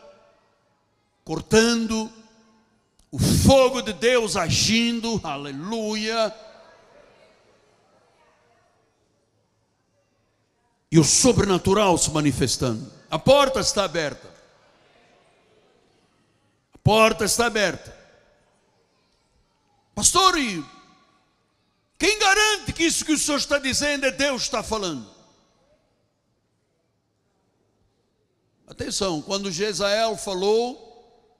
cortando, 1.23 2.11
o 3.11 3.19
fogo 3.19 3.83
de 3.83 3.93
Deus 3.93 4.37
agindo, 4.37 5.21
aleluia. 5.23 6.35
E 10.91 10.99
o 10.99 11.05
sobrenatural 11.05 11.99
se 11.99 12.11
manifestando. 12.11 12.91
A 13.11 13.19
porta 13.19 13.61
está 13.61 13.85
aberta 13.85 14.39
porta 16.89 17.27
está 17.27 17.45
aberta. 17.45 17.95
Pastor, 19.95 20.39
e 20.39 20.65
quem 21.99 22.19
garante 22.19 22.73
que 22.73 22.85
isso 22.85 23.05
que 23.05 23.13
o 23.13 23.19
senhor 23.19 23.37
está 23.37 23.59
dizendo 23.59 24.07
é 24.07 24.11
Deus 24.11 24.45
está 24.45 24.63
falando? 24.63 25.07
Atenção, 28.67 29.21
quando 29.21 29.53
Jezael 29.53 30.17
falou, 30.17 31.37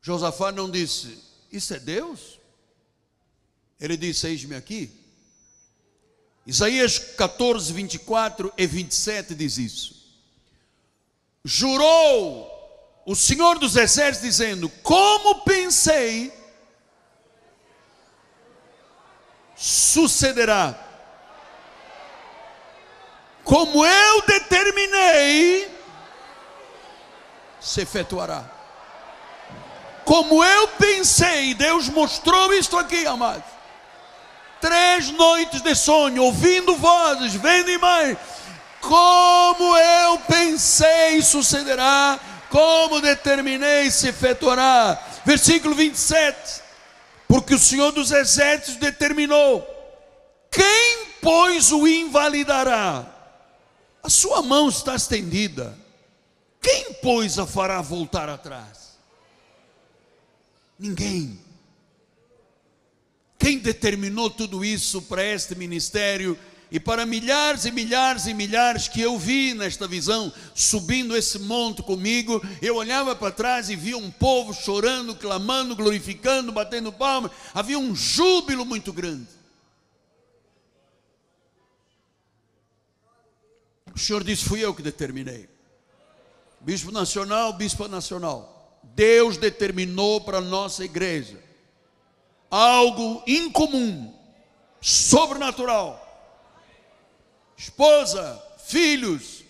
Josafá 0.00 0.50
não 0.50 0.70
disse, 0.70 1.22
isso 1.52 1.74
é 1.74 1.78
Deus? 1.78 2.40
Ele 3.78 3.98
disse, 3.98 4.26
eis-me 4.28 4.54
aqui. 4.54 5.03
Isaías 6.46 6.98
14, 6.98 7.72
24 7.72 8.52
e 8.56 8.66
27 8.66 9.34
diz 9.34 9.56
isso. 9.56 9.94
Jurou 11.44 12.50
o 13.06 13.14
Senhor 13.14 13.58
dos 13.58 13.76
Exércitos 13.76 14.28
dizendo: 14.28 14.68
Como 14.82 15.42
pensei, 15.42 16.32
sucederá. 19.56 20.80
Como 23.42 23.84
eu 23.84 24.22
determinei, 24.22 25.70
se 27.60 27.82
efetuará. 27.82 28.50
Como 30.04 30.42
eu 30.42 30.68
pensei, 30.68 31.54
Deus 31.54 31.88
mostrou 31.88 32.52
isto 32.54 32.76
aqui, 32.78 33.06
amados. 33.06 33.53
Três 34.64 35.10
noites 35.10 35.60
de 35.60 35.74
sonho, 35.74 36.22
ouvindo 36.22 36.74
vozes, 36.74 37.34
vendo 37.34 37.70
imagens. 37.70 38.16
Como 38.80 39.76
eu 39.76 40.18
pensei, 40.20 41.20
sucederá 41.20 42.18
como 42.48 43.02
determinei 43.02 43.90
se 43.90 44.08
efetuará. 44.08 44.98
Versículo 45.26 45.74
27. 45.74 46.62
Porque 47.28 47.54
o 47.54 47.58
Senhor 47.58 47.92
dos 47.92 48.10
Exércitos 48.10 48.76
determinou: 48.76 49.62
quem, 50.50 51.08
pois, 51.20 51.70
o 51.70 51.86
invalidará? 51.86 53.04
A 54.02 54.08
sua 54.08 54.40
mão 54.40 54.70
está 54.70 54.94
estendida. 54.94 55.76
Quem, 56.62 56.94
pois, 57.02 57.38
a 57.38 57.46
fará 57.46 57.82
voltar 57.82 58.30
atrás? 58.30 58.96
Ninguém. 60.78 61.43
Quem 63.38 63.58
determinou 63.58 64.30
tudo 64.30 64.64
isso 64.64 65.02
para 65.02 65.24
este 65.24 65.54
ministério? 65.54 66.38
e 66.74 66.80
para 66.80 67.06
milhares 67.06 67.66
e 67.66 67.70
milhares 67.70 68.26
e 68.26 68.34
milhares 68.34 68.88
que 68.88 69.00
eu 69.00 69.16
vi 69.16 69.54
nesta 69.54 69.86
visão, 69.86 70.32
subindo 70.56 71.16
esse 71.16 71.38
monte 71.38 71.84
comigo, 71.84 72.44
eu 72.60 72.74
olhava 72.74 73.14
para 73.14 73.30
trás 73.30 73.70
e 73.70 73.76
via 73.76 73.96
um 73.96 74.10
povo 74.10 74.52
chorando, 74.52 75.14
clamando, 75.14 75.76
glorificando, 75.76 76.50
batendo 76.50 76.92
palmas, 76.92 77.30
havia 77.54 77.78
um 77.78 77.94
júbilo 77.94 78.64
muito 78.64 78.92
grande. 78.92 79.28
O 83.94 83.98
Senhor 84.00 84.24
disse: 84.24 84.44
Fui 84.44 84.58
eu 84.58 84.74
que 84.74 84.82
determinei. 84.82 85.48
Bispo 86.60 86.90
nacional, 86.90 87.52
bispo 87.52 87.86
nacional. 87.86 88.80
Deus 88.82 89.36
determinou 89.36 90.22
para 90.22 90.38
a 90.38 90.40
nossa 90.40 90.84
igreja 90.84 91.43
algo 92.54 93.22
incomum, 93.26 94.12
sobrenatural 94.80 96.04
esposa, 97.56 98.42
filhos. 98.66 99.44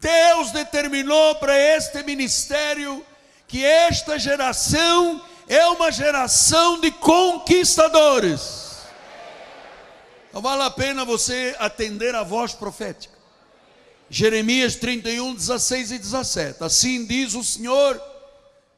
Deus 0.00 0.50
determinou 0.50 1.36
para 1.36 1.56
este 1.58 2.02
ministério 2.02 3.04
que 3.46 3.64
esta 3.64 4.18
geração 4.18 5.22
é 5.48 5.64
uma 5.66 5.92
geração 5.92 6.80
de 6.80 6.90
conquistadores. 6.90 8.82
Não 10.32 10.40
vale 10.40 10.62
a 10.62 10.70
pena 10.70 11.04
você 11.04 11.54
atender 11.58 12.14
a 12.14 12.22
voz 12.22 12.54
profética. 12.54 13.12
Jeremias 14.08 14.76
31, 14.76 15.34
16 15.34 15.92
e 15.92 15.98
17. 15.98 16.64
Assim 16.64 17.04
diz 17.06 17.34
o 17.34 17.44
Senhor: 17.44 18.00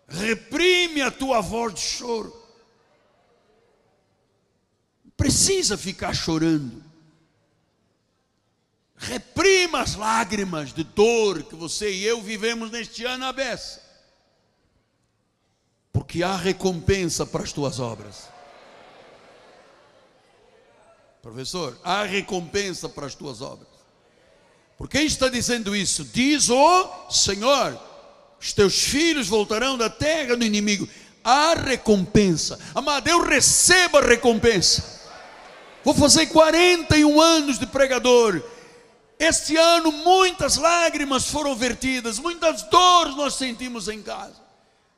reprime 0.08 1.00
a 1.00 1.10
tua 1.10 1.40
voz 1.40 1.74
de 1.74 1.80
choro. 1.80 2.43
Precisa 5.16 5.76
ficar 5.76 6.14
chorando. 6.14 6.82
Reprima 8.96 9.80
as 9.80 9.94
lágrimas 9.94 10.72
de 10.72 10.84
dor 10.84 11.42
que 11.42 11.54
você 11.54 11.90
e 11.92 12.04
eu 12.04 12.22
vivemos 12.22 12.70
neste 12.70 13.04
ano 13.04 13.24
à 13.24 13.32
beça. 13.32 13.82
Porque 15.92 16.22
há 16.22 16.36
recompensa 16.36 17.26
para 17.26 17.42
as 17.42 17.52
tuas 17.52 17.78
obras. 17.78 18.28
Professor, 21.22 21.78
há 21.82 22.04
recompensa 22.04 22.88
para 22.88 23.06
as 23.06 23.14
tuas 23.14 23.40
obras. 23.40 23.68
Por 24.76 24.88
quem 24.88 25.06
está 25.06 25.28
dizendo 25.28 25.74
isso? 25.74 26.04
Diz 26.04 26.48
o 26.50 27.10
Senhor: 27.10 27.80
os 28.40 28.52
teus 28.52 28.82
filhos 28.82 29.28
voltarão 29.28 29.78
da 29.78 29.88
terra 29.88 30.36
do 30.36 30.44
inimigo. 30.44 30.88
Há 31.22 31.54
recompensa. 31.54 32.58
Amado, 32.74 33.08
eu 33.08 33.22
recebo 33.22 33.98
a 33.98 34.02
recompensa. 34.02 35.03
Vou 35.84 35.94
fazer 35.94 36.26
41 36.26 37.20
anos 37.20 37.58
de 37.58 37.66
pregador. 37.66 38.42
Este 39.18 39.56
ano 39.56 39.92
muitas 39.92 40.56
lágrimas 40.56 41.28
foram 41.28 41.54
vertidas, 41.54 42.18
muitas 42.18 42.62
dores 42.62 43.14
nós 43.14 43.34
sentimos 43.34 43.88
em 43.88 44.02
casa. 44.02 44.42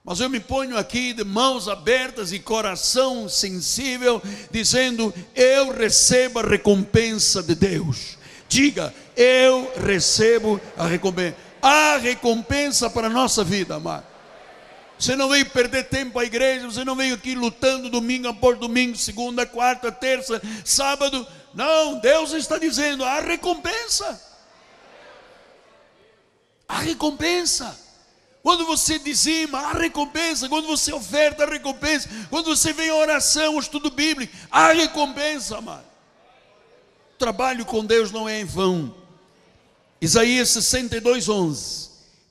Mas 0.05 0.21
eu 0.21 0.31
me 0.31 0.39
ponho 0.39 0.77
aqui 0.77 1.13
de 1.13 1.25
mãos 1.25 1.69
abertas 1.69 2.33
e 2.33 2.39
coração 2.39 3.29
sensível, 3.29 4.23
dizendo: 4.53 5.13
Eu 5.35 5.73
recebo 5.73 6.39
a 6.39 6.43
recompensa 6.43 7.43
de 7.43 7.57
Deus. 7.57 8.17
Diga, 8.49 8.95
eu 9.17 9.69
recebo 9.85 10.61
a 10.77 10.87
recompensa. 10.87 11.37
Há 11.61 11.97
recompensa 11.97 12.89
para 12.89 13.09
a 13.09 13.11
nossa 13.11 13.43
vida, 13.43 13.75
amado. 13.75 14.16
Você 14.99 15.15
não 15.15 15.29
veio 15.29 15.45
perder 15.51 15.85
tempo 15.85 16.19
à 16.19 16.25
igreja, 16.25 16.67
você 16.67 16.85
não 16.85 16.97
veio 16.97 17.15
aqui 17.15 17.35
lutando 17.35 17.91
domingo 17.91 18.29
após 18.29 18.59
domingo, 18.59 18.97
segunda, 18.97 19.45
quarta, 19.45 19.93
terça, 19.93 20.41
sábado. 20.65 21.27
Não, 21.53 21.99
Deus 21.99 22.33
está 22.33 22.59
dizendo: 22.59 23.05
há 23.05 23.21
recompensa. 23.21 24.23
Há 26.67 26.79
recompensa. 26.79 27.79
Quando 28.43 28.65
você 28.65 28.99
dizima, 28.99 29.59
há 29.59 29.73
recompensa. 29.73 30.49
Quando 30.49 30.67
você 30.67 30.93
oferta, 30.93 31.45
há 31.45 31.51
recompensa. 31.51 32.09
Quando 32.31 32.47
você 32.47 32.73
vem 32.73 32.89
à 32.91 32.95
oração, 32.95 33.55
ao 33.55 33.61
estudo 33.61 33.91
bíblico, 33.91 34.33
há 34.51 34.73
recompensa, 34.73 35.59
amado. 35.59 35.85
O 37.15 37.19
trabalho 37.19 37.65
com 37.65 37.85
Deus 37.85 38.13
não 38.13 38.29
é 38.29 38.41
em 38.41 38.45
vão. 38.45 38.95
Isaías 40.01 40.51
62, 40.51 41.29
11. 41.29 41.86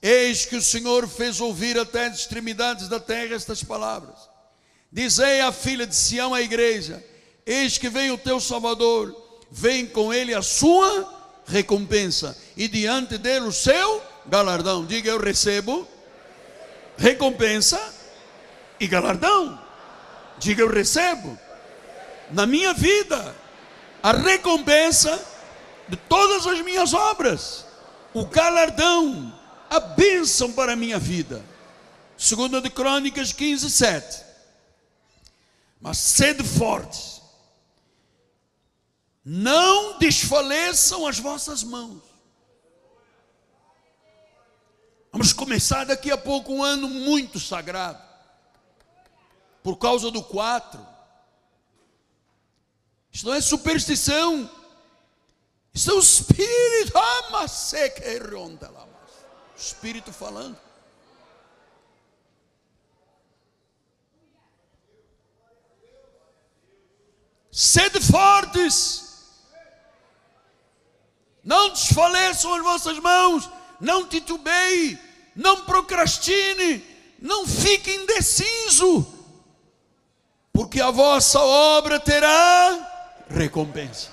Eis 0.08 0.45
que 0.45 0.56
o 0.56 0.62
Senhor 0.62 1.08
fez 1.08 1.41
ouvir 1.41 1.80
até 1.80 2.06
as 2.06 2.20
extremidades 2.20 2.88
da 2.88 2.99
terra 2.99 3.34
estas 3.34 3.64
palavras. 3.64 4.30
Dizei 4.91 5.41
à 5.41 5.51
filha 5.51 5.88
de 5.88 5.95
Sião, 5.95 6.32
a 6.32 6.43
igreja: 6.43 7.03
Eis 7.43 7.80
que 7.80 7.89
vem 7.89 8.12
o 8.12 8.18
teu 8.18 8.39
Salvador, 8.39 9.16
vem 9.49 9.88
com 9.88 10.14
ele 10.14 10.32
a 10.32 10.43
sua 10.43 11.12
recompensa, 11.47 12.38
e 12.56 12.68
diante 12.68 13.18
dele 13.18 13.47
o 13.47 13.51
seu 13.51 13.99
galardão. 14.28 14.86
Diga: 14.86 15.10
Eu 15.10 15.20
recebo 15.20 15.88
recompensa 16.95 17.82
e 18.80 18.86
galardão. 18.86 19.60
Diga: 20.38 20.62
Eu 20.62 20.70
recebo 20.70 21.36
na 22.30 22.45
minha 22.45 22.76
vida 22.76 23.36
a 24.03 24.12
recompensa 24.12 25.20
de 25.89 25.97
todas 25.97 26.45
as 26.45 26.62
minhas 26.62 26.93
obras, 26.93 27.66
o 28.14 28.24
galardão, 28.28 29.35
a 29.76 29.80
bênção 29.80 30.52
para 30.52 30.74
a 30.74 30.76
minha 30.76 30.98
vida. 30.98 31.44
Segunda 32.18 32.62
de 32.62 32.70
Crônicas 32.70 33.32
15, 33.32 33.70
7. 33.70 34.26
Mas 35.80 35.98
sede 35.98 36.44
fortes, 36.44 37.22
não 39.24 40.00
desfaleçam 40.00 41.06
as 41.06 41.20
vossas 41.20 41.64
mãos. 41.64 42.02
Vamos 45.12 45.32
começar 45.32 45.86
daqui 45.86 46.12
a 46.12 46.18
pouco 46.18 46.54
um 46.54 46.64
ano 46.64 46.90
muito 46.90 47.40
sagrado. 47.40 48.04
Por 49.64 49.78
causa 49.78 50.12
do 50.12 50.22
quatro. 50.24 50.86
Isso 53.12 53.26
não 53.26 53.34
é 53.34 53.42
superstição. 53.42 54.50
Isso 55.74 55.90
é 55.90 55.94
o 55.94 56.00
Espírito. 56.00 56.98
O 56.98 58.95
Espírito 59.58 60.12
falando. 60.12 60.58
Sede 67.51 68.01
fortes. 68.01 69.03
Não 71.43 71.70
desfaleçam 71.70 72.53
as 72.53 72.64
vossas 72.64 72.99
mãos. 72.99 73.49
Não 73.80 74.08
titubeie 74.08 74.99
não 75.36 75.66
procrastine, 75.66 76.84
não 77.20 77.45
fique 77.45 77.91
indeciso, 77.91 79.06
porque 80.53 80.80
a 80.80 80.89
vossa 80.89 81.39
obra 81.41 81.99
terá 81.99 83.26
recompensa. 83.28 84.10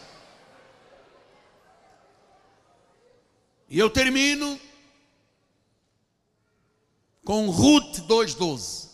E 3.69 3.79
eu 3.79 3.89
termino 3.89 4.61
com 7.25 7.49
Ruth 7.51 8.01
2,12. 8.01 8.91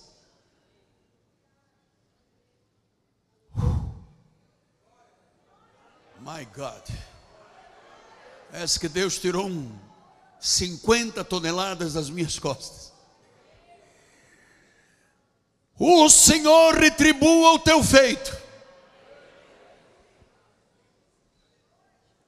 My 6.20 6.44
God. 6.54 6.82
Parece 8.50 8.78
que 8.78 8.88
Deus 8.88 9.18
tirou 9.18 9.46
um 9.46 9.78
50 10.40 11.24
toneladas 11.24 11.94
das 11.94 12.10
minhas 12.10 12.38
costas. 12.38 12.92
O 15.78 16.08
Senhor 16.08 16.74
retribua 16.74 17.52
o 17.52 17.58
teu 17.58 17.82
feito. 17.82 18.36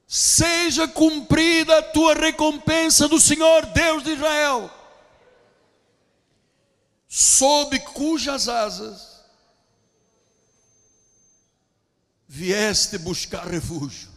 Seja 0.07 0.87
cumprida 0.87 1.77
a 1.77 1.83
tua 1.83 2.13
recompensa 2.13 3.07
do 3.07 3.19
Senhor 3.19 3.65
Deus 3.67 4.03
de 4.03 4.11
Israel, 4.11 4.69
sob 7.13 7.77
cujas 7.81 8.47
asas 8.47 9.21
vieste 12.25 12.97
buscar 12.97 13.45
refúgio. 13.45 14.09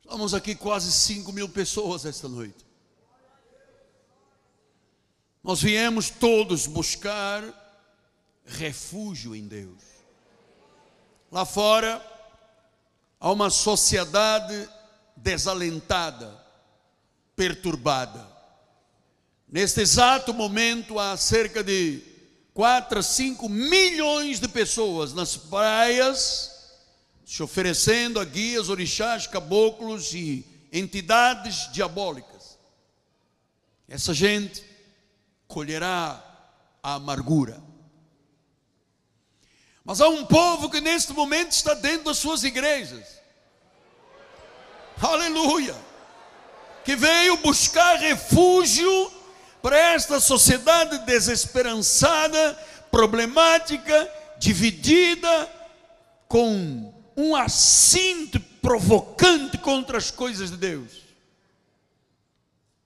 Estamos 0.00 0.32
aqui 0.32 0.54
quase 0.54 0.90
5 0.90 1.30
mil 1.32 1.50
pessoas 1.50 2.06
esta 2.06 2.26
noite. 2.30 2.64
Nós 5.44 5.60
viemos 5.60 6.08
todos 6.08 6.66
buscar 6.66 7.44
refúgio 8.46 9.36
em 9.36 9.46
Deus. 9.46 9.82
Lá 11.30 11.44
fora, 11.44 12.02
há 13.20 13.30
uma 13.30 13.50
sociedade 13.50 14.66
desalentada, 15.14 16.41
perturbada. 17.36 18.30
Neste 19.48 19.80
exato 19.80 20.32
momento, 20.32 20.98
há 20.98 21.16
cerca 21.16 21.62
de 21.62 22.02
4 22.54 22.98
a 22.98 23.02
5 23.02 23.48
milhões 23.48 24.40
de 24.40 24.48
pessoas 24.48 25.12
nas 25.12 25.36
praias 25.36 26.52
se 27.32 27.42
oferecendo 27.42 28.20
a 28.20 28.24
guias, 28.26 28.68
orixás, 28.68 29.26
caboclos 29.26 30.12
e 30.12 30.44
entidades 30.70 31.72
diabólicas. 31.72 32.58
Essa 33.88 34.12
gente 34.12 34.62
colherá 35.48 36.22
a 36.82 36.94
amargura. 36.94 37.62
Mas 39.82 40.00
há 40.00 40.08
um 40.08 40.26
povo 40.26 40.68
que 40.68 40.80
neste 40.80 41.14
momento 41.14 41.52
está 41.52 41.72
dentro 41.72 42.04
das 42.04 42.18
suas 42.18 42.44
igrejas. 42.44 43.20
Aleluia! 45.00 45.91
Que 46.84 46.96
veio 46.96 47.36
buscar 47.38 47.96
refúgio 47.96 49.12
para 49.62 49.76
esta 49.76 50.18
sociedade 50.18 50.98
desesperançada, 51.06 52.54
problemática, 52.90 54.10
dividida, 54.38 55.50
com 56.26 56.92
um 57.16 57.36
assinto 57.36 58.40
provocante 58.60 59.58
contra 59.58 59.98
as 59.98 60.10
coisas 60.10 60.50
de 60.50 60.56
Deus. 60.56 61.02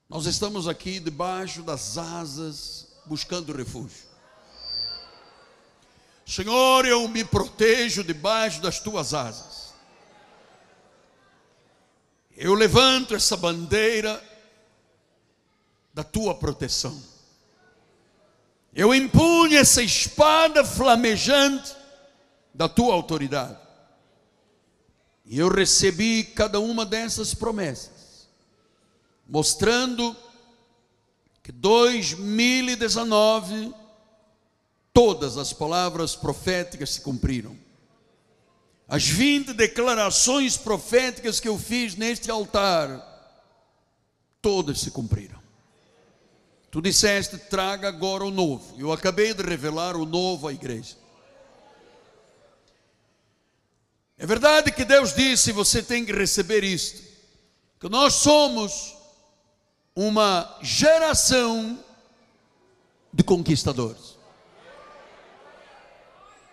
Nós 0.08 0.26
estamos 0.26 0.68
aqui 0.68 1.00
debaixo 1.00 1.62
das 1.62 1.96
asas, 1.96 2.88
buscando 3.06 3.56
refúgio. 3.56 4.06
Senhor, 6.26 6.84
eu 6.84 7.06
me 7.08 7.24
protejo 7.24 8.02
debaixo 8.02 8.60
das 8.60 8.80
tuas 8.80 9.14
asas. 9.14 9.65
Eu 12.36 12.54
levanto 12.54 13.14
essa 13.14 13.36
bandeira 13.36 14.22
da 15.94 16.04
tua 16.04 16.34
proteção. 16.34 17.02
Eu 18.74 18.94
empunho 18.94 19.58
essa 19.58 19.82
espada 19.82 20.62
flamejante 20.62 21.74
da 22.52 22.68
tua 22.68 22.92
autoridade. 22.92 23.56
E 25.24 25.38
eu 25.38 25.48
recebi 25.48 26.22
cada 26.22 26.60
uma 26.60 26.84
dessas 26.84 27.32
promessas, 27.32 28.28
mostrando 29.26 30.14
que 31.42 31.50
2019 31.50 33.74
todas 34.92 35.38
as 35.38 35.52
palavras 35.52 36.14
proféticas 36.14 36.90
se 36.90 37.00
cumpriram. 37.00 37.65
As 38.88 39.04
20 39.04 39.52
declarações 39.52 40.56
proféticas 40.56 41.40
que 41.40 41.48
eu 41.48 41.58
fiz 41.58 41.96
neste 41.96 42.30
altar, 42.30 43.02
todas 44.40 44.80
se 44.80 44.92
cumpriram. 44.92 45.40
Tu 46.70 46.80
disseste: 46.80 47.36
traga 47.36 47.88
agora 47.88 48.24
o 48.24 48.30
novo. 48.30 48.78
Eu 48.78 48.92
acabei 48.92 49.34
de 49.34 49.42
revelar 49.42 49.96
o 49.96 50.06
novo 50.06 50.46
à 50.46 50.52
igreja. 50.52 50.96
É 54.18 54.24
verdade 54.24 54.70
que 54.70 54.84
Deus 54.84 55.14
disse: 55.14 55.52
você 55.52 55.82
tem 55.82 56.04
que 56.04 56.12
receber 56.12 56.62
isto, 56.62 57.02
que 57.80 57.88
nós 57.88 58.14
somos 58.14 58.94
uma 59.94 60.58
geração 60.62 61.82
de 63.12 63.24
conquistadores. 63.24 64.15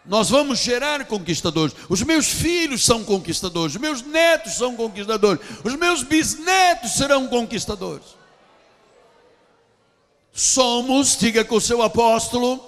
Nós 0.06 0.30
vamos 0.30 0.60
gerar 0.60 1.06
conquistadores. 1.06 1.76
Os 1.88 2.02
meus 2.04 2.28
filhos 2.28 2.86
são 2.86 3.04
conquistadores, 3.04 3.76
os 3.76 3.82
meus 3.82 4.02
netos 4.02 4.54
são 4.54 4.76
conquistadores, 4.76 5.42
os 5.64 5.76
meus 5.76 6.04
bisnetos 6.04 6.94
serão 6.94 7.28
conquistadores. 7.28 8.06
Somos, 10.34 11.18
diga 11.18 11.46
com 11.46 11.56
o 11.56 11.62
seu 11.62 11.82
apóstolo, 11.82 12.62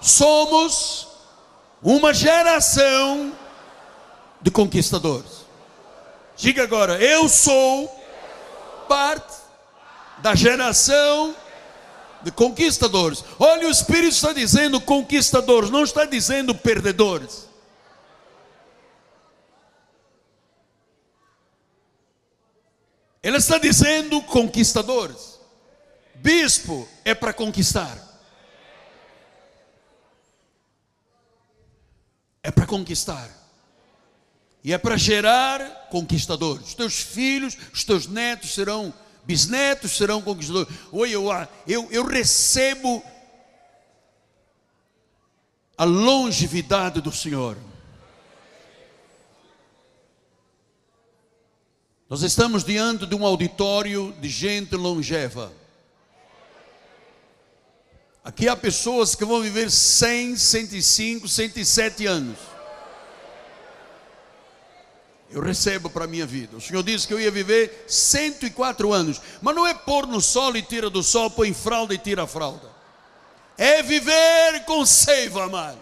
somos 0.00 1.06
uma 1.82 2.12
geração 2.12 3.32
de 4.40 4.50
conquistadores. 4.50 5.42
Diga 6.36 6.64
agora, 6.64 7.00
eu 7.00 7.28
sou 7.28 7.88
parte 8.88 9.36
da 10.18 10.34
geração 10.34 11.34
de 12.24 12.30
conquistadores. 12.30 13.24
Olha, 13.38 13.66
o 13.66 13.70
Espírito 13.70 14.14
está 14.14 14.32
dizendo 14.32 14.80
conquistadores, 14.80 15.70
não 15.70 15.84
está 15.84 16.04
dizendo 16.04 16.54
perdedores. 16.54 17.48
Ele 23.22 23.36
está 23.36 23.58
dizendo 23.58 24.20
conquistadores. 24.22 25.40
Bispo 26.16 26.88
é 27.04 27.14
para 27.14 27.32
conquistar. 27.32 27.96
É 32.42 32.50
para 32.50 32.66
conquistar. 32.66 33.30
E 34.64 34.72
é 34.72 34.78
para 34.78 34.96
gerar 34.96 35.88
conquistadores. 35.90 36.68
Os 36.68 36.74
teus 36.74 37.00
filhos, 37.00 37.56
os 37.72 37.84
teus 37.84 38.06
netos 38.06 38.54
serão, 38.54 38.92
bisnetos 39.24 39.96
serão 39.96 40.20
conquistadores. 40.20 40.68
Oi, 40.90 41.10
eu, 41.10 41.26
eu, 41.66 41.88
eu 41.90 42.04
recebo 42.04 43.02
a 45.76 45.84
longevidade 45.84 47.00
do 47.00 47.12
Senhor. 47.12 47.56
Nós 52.08 52.22
estamos 52.22 52.62
diante 52.62 53.06
de 53.06 53.14
um 53.14 53.24
auditório 53.24 54.14
de 54.20 54.28
gente 54.28 54.76
longeva. 54.76 55.52
Aqui 58.22 58.48
há 58.48 58.54
pessoas 58.54 59.14
que 59.14 59.24
vão 59.24 59.40
viver 59.40 59.70
100, 59.70 60.36
105, 60.36 61.26
107 61.26 62.06
anos. 62.06 62.51
Eu 65.32 65.40
recebo 65.40 65.88
para 65.88 66.04
a 66.04 66.08
minha 66.08 66.26
vida. 66.26 66.58
O 66.58 66.60
Senhor 66.60 66.82
disse 66.82 67.06
que 67.06 67.14
eu 67.14 67.20
ia 67.20 67.30
viver 67.30 67.86
104 67.88 68.92
anos. 68.92 69.20
Mas 69.40 69.54
não 69.54 69.66
é 69.66 69.72
pôr 69.72 70.06
no 70.06 70.20
sol 70.20 70.54
e 70.56 70.62
tira 70.62 70.90
do 70.90 71.02
sol, 71.02 71.30
põe 71.30 71.54
fralda 71.54 71.94
e 71.94 71.98
tira 71.98 72.24
a 72.24 72.26
fralda. 72.26 72.70
É 73.56 73.82
viver 73.82 74.64
com 74.66 74.84
seiva, 74.84 75.44
amado. 75.44 75.78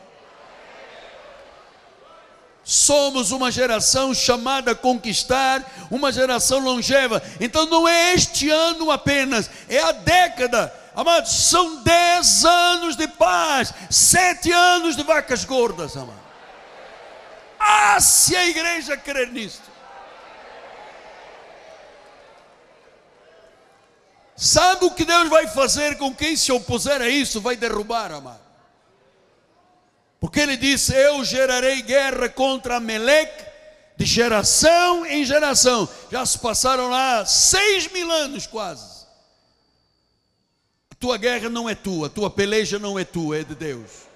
Somos 2.63 3.33
uma 3.33 3.51
geração 3.51 4.15
chamada 4.15 4.71
a 4.71 4.77
conquistar, 4.77 5.69
uma 5.91 6.13
geração 6.13 6.61
longeva. 6.61 7.21
Então 7.41 7.67
não 7.67 7.89
é 7.89 8.15
este 8.15 8.49
ano 8.49 8.93
apenas, 8.93 9.51
é 9.69 9.81
a 9.81 9.91
década. 9.91 10.73
Amados, 10.95 11.33
são 11.33 11.83
dez 11.83 12.45
anos 12.45 12.95
de 12.95 13.09
paz, 13.09 13.75
sete 13.91 14.53
anos 14.53 14.95
de 14.95 15.03
vacas 15.03 15.45
gordas, 15.45 15.97
amado. 15.97 16.20
Ah, 17.73 18.01
se 18.01 18.35
a 18.35 18.47
igreja 18.47 18.97
crer 18.97 19.29
nisto. 19.31 19.71
Sabe 24.35 24.87
o 24.87 24.91
que 24.91 25.05
Deus 25.05 25.29
vai 25.29 25.47
fazer 25.47 25.97
com 25.97 26.13
quem 26.13 26.35
se 26.35 26.51
opuser 26.51 27.01
a 27.01 27.09
isso? 27.09 27.41
Vai 27.41 27.55
derrubar, 27.57 28.11
amado. 28.11 28.41
Porque 30.19 30.41
ele 30.41 30.57
disse: 30.57 30.93
Eu 30.95 31.25
gerarei 31.25 31.81
guerra 31.83 32.29
contra 32.29 32.81
Meleque 32.81 33.45
de 33.97 34.05
geração 34.05 35.07
em 35.07 35.25
geração. 35.25 35.89
Já 36.11 36.27
se 36.27 36.41
passaram 36.41 36.89
lá 36.89 37.25
seis 37.25 37.87
mil 37.93 38.11
anos 38.11 38.49
quase. 38.49 39.07
A 40.91 40.95
tua 40.99 41.17
guerra 41.19 41.49
não 41.49 41.69
é 41.69 41.75
tua, 41.77 42.09
a 42.09 42.11
tua 42.11 42.31
peleja 42.31 42.81
não 42.81 42.99
é 42.99 43.05
tua, 43.05 43.39
é 43.39 43.45
de 43.45 43.55
Deus. 43.55 44.10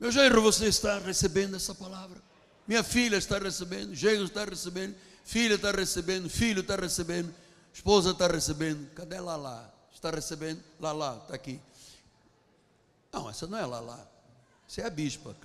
Meu 0.00 0.10
genro, 0.10 0.40
você 0.40 0.66
está 0.66 0.98
recebendo 0.98 1.56
essa 1.56 1.74
palavra. 1.74 2.18
Minha 2.66 2.82
filha 2.82 3.16
está 3.16 3.38
recebendo, 3.38 3.94
genro 3.94 4.24
está 4.24 4.46
recebendo, 4.46 4.96
filha 5.22 5.56
está 5.56 5.70
recebendo, 5.70 6.30
filho 6.30 6.60
está 6.62 6.74
recebendo, 6.74 7.34
esposa 7.70 8.12
está 8.12 8.26
recebendo. 8.26 8.90
Cadê 8.94 9.20
Lala? 9.20 9.70
Está 9.92 10.10
recebendo? 10.10 10.62
Lala, 10.80 11.20
está 11.22 11.34
aqui. 11.34 11.60
Não, 13.12 13.28
essa 13.28 13.46
não 13.46 13.58
é 13.58 13.66
Lala. 13.66 14.10
Essa 14.66 14.80
é 14.80 14.86
a 14.86 14.90
bispa 14.90 15.36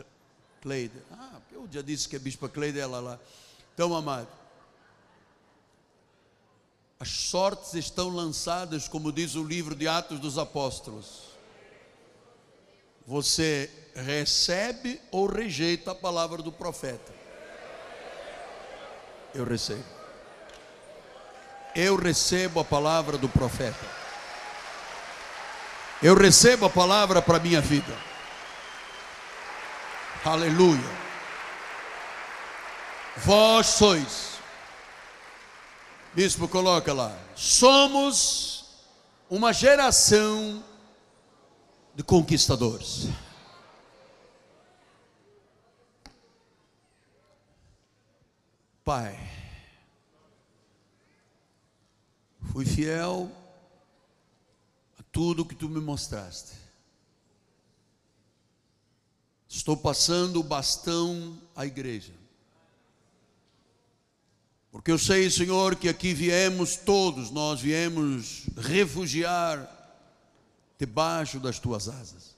Cleide. 0.61 1.01
Ah, 1.11 1.41
eu 1.51 1.67
já 1.69 1.81
disse 1.81 2.07
que 2.07 2.15
a 2.15 2.19
bispa 2.19 2.47
Cleide 2.47 2.79
é 2.79 2.85
Lala. 2.85 3.21
Então, 3.73 3.93
amado, 3.93 4.29
as 6.97 7.09
sortes 7.09 7.73
estão 7.73 8.07
lançadas, 8.07 8.87
como 8.87 9.11
diz 9.11 9.35
o 9.35 9.43
livro 9.43 9.75
de 9.75 9.85
Atos 9.85 10.17
dos 10.17 10.37
Apóstolos. 10.37 11.23
Você 13.05 13.69
recebe 13.95 15.01
ou 15.11 15.25
rejeita 15.25 15.91
a 15.91 15.95
palavra 15.95 16.41
do 16.41 16.51
profeta? 16.51 17.13
Eu 19.33 19.45
recebo. 19.45 19.83
Eu 21.75 21.95
recebo 21.95 22.59
a 22.59 22.65
palavra 22.65 23.17
do 23.17 23.27
profeta. 23.27 23.85
Eu 26.01 26.15
recebo 26.15 26.65
a 26.65 26.69
palavra 26.69 27.21
para 27.21 27.39
minha 27.39 27.61
vida. 27.61 27.93
Aleluia. 30.23 31.05
Vós 33.17 33.67
sois. 33.67 34.35
Bispo, 36.13 36.47
coloca 36.47 36.93
lá. 36.93 37.15
Somos 37.35 38.65
uma 39.29 39.51
geração 39.51 40.63
de 41.93 42.03
conquistadores. 42.03 43.09
Pai, 48.85 49.17
fui 52.51 52.63
fiel 52.63 53.31
a 54.99 55.01
tudo 55.11 55.43
que 55.43 55.55
tu 55.55 55.67
me 55.67 55.79
mostraste. 55.79 56.51
Estou 59.49 59.75
passando 59.75 60.39
o 60.39 60.43
bastão 60.43 61.35
à 61.55 61.65
igreja. 61.65 62.13
Porque 64.71 64.91
eu 64.91 64.99
sei, 64.99 65.31
Senhor, 65.31 65.75
que 65.77 65.89
aqui 65.89 66.13
viemos 66.13 66.75
todos, 66.75 67.31
nós 67.31 67.59
viemos 67.59 68.43
refugiar 68.55 69.67
debaixo 70.77 71.39
das 71.39 71.57
tuas 71.57 71.89
asas. 71.89 72.35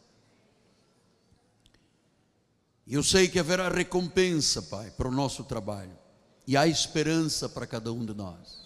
E 2.85 2.93
eu 2.93 3.03
sei 3.03 3.27
que 3.27 3.37
haverá 3.37 3.67
recompensa, 3.67 4.61
Pai, 4.61 4.91
para 4.91 5.09
o 5.09 5.11
nosso 5.11 5.43
trabalho. 5.43 6.06
E 6.47 6.55
há 6.55 6.65
esperança 6.65 7.49
para 7.49 7.67
cada 7.67 7.91
um 7.91 8.05
de 8.05 8.13
nós. 8.13 8.65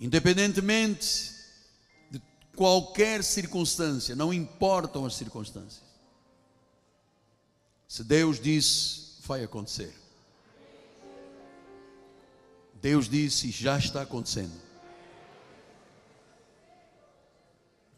Independentemente 0.00 1.34
de 2.10 2.22
qualquer 2.56 3.22
circunstância, 3.22 4.16
não 4.16 4.32
importam 4.32 5.04
as 5.04 5.14
circunstâncias. 5.14 5.86
Se 7.86 8.02
Deus 8.02 8.40
diz, 8.40 9.18
vai 9.24 9.44
acontecer. 9.44 9.94
Deus 12.80 13.08
disse, 13.08 13.50
já 13.50 13.76
está 13.76 14.02
acontecendo. 14.02 14.58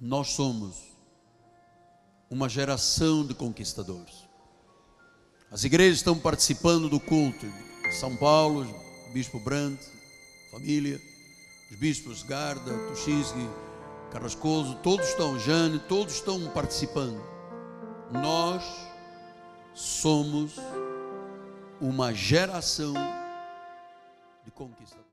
Nós 0.01 0.31
somos 0.31 0.91
uma 2.31 2.49
geração 2.49 3.27
de 3.27 3.35
conquistadores. 3.35 4.30
As 5.51 5.65
igrejas 5.65 5.97
estão 5.99 6.17
participando 6.17 6.89
do 6.89 7.01
culto. 7.01 7.45
São 7.99 8.15
Paulo, 8.15 8.65
Bispo 9.13 9.41
Brandt, 9.41 9.85
família, 10.49 11.01
os 11.69 11.77
bispos 11.77 12.23
Garda, 12.23 12.73
Tuchinski, 12.89 13.49
Carrascoso, 14.13 14.77
todos 14.77 15.09
estão, 15.09 15.37
Jane, 15.41 15.81
todos 15.89 16.15
estão 16.15 16.49
participando. 16.51 17.21
Nós 18.13 18.63
somos 19.75 20.53
uma 21.81 22.15
geração 22.15 22.95
de 24.45 24.53
conquistadores. 24.53 25.00